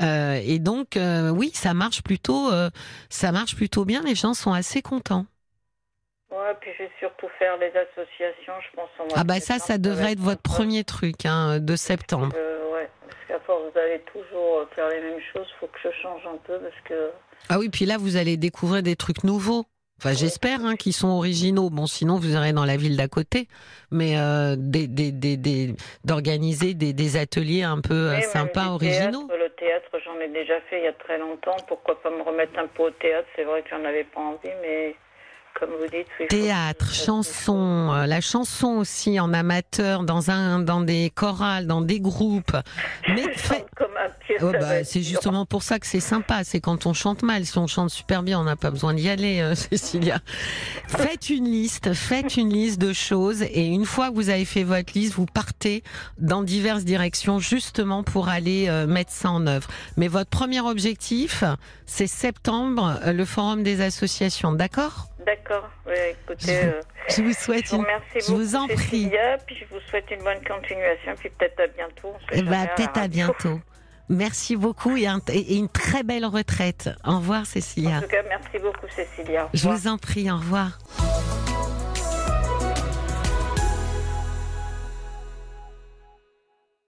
et 0.00 0.58
donc, 0.58 0.98
oui, 0.98 1.50
ça 1.52 1.74
marche 1.74 2.02
plutôt. 2.02 2.50
ça 3.10 3.30
marche 3.30 3.54
plutôt 3.54 3.84
bien. 3.84 4.00
Les 4.02 4.14
gens 4.14 4.32
sont 4.32 4.54
assez 4.54 4.80
contents. 4.80 5.26
Ouais, 6.30 6.56
puis 6.62 6.70
je 6.78 6.84
vais 6.84 6.90
surtout 6.98 7.28
faire 7.38 7.58
les 7.58 7.68
associations, 7.68 8.54
je 8.62 8.76
pense. 8.76 8.88
ah 9.14 9.24
bah 9.24 9.38
ça, 9.38 9.58
ça 9.58 9.76
devrait 9.76 10.12
être 10.12 10.20
votre 10.20 10.40
premier 10.40 10.82
truc 10.82 11.26
hein, 11.26 11.60
de 11.60 11.76
septembre 11.76 12.34
vous 13.46 13.78
allez 13.78 14.00
toujours 14.12 14.66
faire 14.74 14.88
les 14.88 15.00
mêmes 15.00 15.20
choses, 15.32 15.46
il 15.48 15.58
faut 15.60 15.66
que 15.66 15.78
je 15.82 15.90
change 16.02 16.22
un 16.26 16.38
peu 16.46 16.58
parce 16.58 16.80
que. 16.84 17.10
Ah 17.48 17.58
oui, 17.58 17.68
puis 17.68 17.86
là, 17.86 17.96
vous 17.98 18.16
allez 18.16 18.36
découvrir 18.36 18.82
des 18.82 18.96
trucs 18.96 19.24
nouveaux. 19.24 19.64
Enfin, 19.98 20.14
j'espère 20.14 20.64
hein, 20.64 20.74
qu'ils 20.74 20.94
sont 20.94 21.10
originaux. 21.10 21.70
Bon, 21.70 21.86
sinon, 21.86 22.16
vous 22.16 22.32
irez 22.32 22.52
dans 22.52 22.64
la 22.64 22.76
ville 22.76 22.96
d'à 22.96 23.06
côté. 23.06 23.46
Mais 23.92 24.18
euh, 24.18 24.56
d'organiser 26.04 26.74
des, 26.74 26.92
des, 26.92 27.16
ateliers 27.16 27.62
un 27.62 27.80
peu 27.80 28.10
euh, 28.10 28.20
sympas, 28.20 28.70
originaux. 28.70 29.28
le 29.28 29.48
théâtre, 29.50 29.90
j'en 30.04 30.18
ai 30.18 30.28
déjà 30.28 30.60
fait 30.62 30.80
il 30.80 30.84
y 30.84 30.88
a 30.88 30.92
très 30.92 31.18
longtemps. 31.18 31.54
Pourquoi 31.68 32.02
pas 32.02 32.10
me 32.10 32.22
remettre 32.22 32.58
un 32.58 32.66
peu 32.66 32.84
au 32.84 32.90
théâtre? 32.90 33.28
C'est 33.36 33.44
vrai 33.44 33.62
que 33.62 33.68
j'en 33.70 33.84
avais 33.84 34.02
pas 34.02 34.20
envie, 34.20 34.50
mais 34.60 34.96
comme 35.58 35.70
vous 35.70 35.86
dites. 35.86 36.28
Théâtre, 36.28 36.92
chanson, 36.92 37.92
euh, 37.92 38.06
la 38.06 38.20
chanson 38.20 38.78
aussi 38.78 39.18
en 39.20 39.32
amateur, 39.32 40.02
dans 40.02 40.30
un, 40.30 40.58
dans 40.60 40.80
des 40.80 41.10
chorales, 41.14 41.66
dans 41.66 41.80
des 41.80 42.00
groupes. 42.00 42.56
Mais 43.08 43.24
oh, 44.42 44.52
bah, 44.52 44.84
c'est 44.84 45.02
justement 45.02 45.46
pour 45.46 45.62
ça 45.62 45.78
que 45.78 45.86
c'est 45.86 46.00
sympa. 46.00 46.44
C'est 46.44 46.60
quand 46.60 46.86
on 46.86 46.92
chante 46.92 47.22
mal. 47.22 47.44
Si 47.44 47.58
on 47.58 47.66
chante 47.66 47.90
super 47.90 48.22
bien, 48.22 48.40
on 48.40 48.44
n'a 48.44 48.56
pas 48.56 48.70
besoin 48.70 48.94
d'y 48.94 49.08
aller, 49.08 49.40
euh, 49.40 49.54
Cécilia. 49.72 50.20
faites 50.86 51.30
une 51.30 51.44
liste, 51.44 51.92
faites 51.94 52.36
une 52.36 52.50
liste 52.50 52.80
de 52.80 52.92
choses, 52.92 53.42
et 53.42 53.66
une 53.66 53.84
fois 53.84 54.10
que 54.10 54.14
vous 54.14 54.30
avez 54.30 54.44
fait 54.44 54.64
votre 54.64 54.92
liste, 54.94 55.14
vous 55.14 55.26
partez 55.26 55.82
dans 56.18 56.42
diverses 56.42 56.84
directions 56.84 57.38
justement 57.38 58.02
pour 58.02 58.28
aller 58.28 58.66
euh, 58.68 58.86
mettre 58.86 59.12
ça 59.12 59.30
en 59.30 59.46
œuvre. 59.46 59.68
Mais 59.96 60.08
votre 60.08 60.30
premier 60.30 60.60
objectif, 60.60 61.44
c'est 61.86 62.06
septembre, 62.06 63.00
le 63.06 63.24
forum 63.24 63.62
des 63.62 63.80
associations, 63.80 64.52
d'accord? 64.52 65.11
D'accord. 65.26 65.68
écoutez, 65.86 66.72
je, 67.08 67.22
vous 67.22 67.30
euh, 67.30 67.34
souhaite 67.34 67.66
je 67.66 67.76
vous 67.76 67.84
je 68.14 68.32
vous 68.32 68.56
en 68.56 68.66
prie. 68.66 69.10
puis 69.46 69.56
je 69.56 69.64
vous 69.74 69.80
souhaite 69.88 70.10
une 70.10 70.22
bonne 70.22 70.42
continuation, 70.44 71.14
puis 71.18 71.30
peut-être 71.30 71.60
à 71.60 71.66
bientôt. 71.66 72.14
Ben, 72.30 72.68
peut-être 72.76 72.98
à 72.98 73.08
bientôt. 73.08 73.60
Merci 74.08 74.56
beaucoup 74.56 74.96
et, 74.96 75.06
une 75.56 75.68
très 75.68 76.02
belle 76.02 76.26
retraite. 76.26 76.90
Au 77.04 77.16
revoir, 77.16 77.46
Cécilia. 77.46 77.98
En 77.98 78.02
tout 78.02 78.08
cas, 78.08 78.22
merci 78.28 78.58
beaucoup, 78.58 78.86
Cécilia. 78.94 79.48
Je 79.54 79.68
vous 79.68 79.88
en 79.88 79.96
prie, 79.96 80.30
au 80.30 80.36
revoir. 80.36 80.78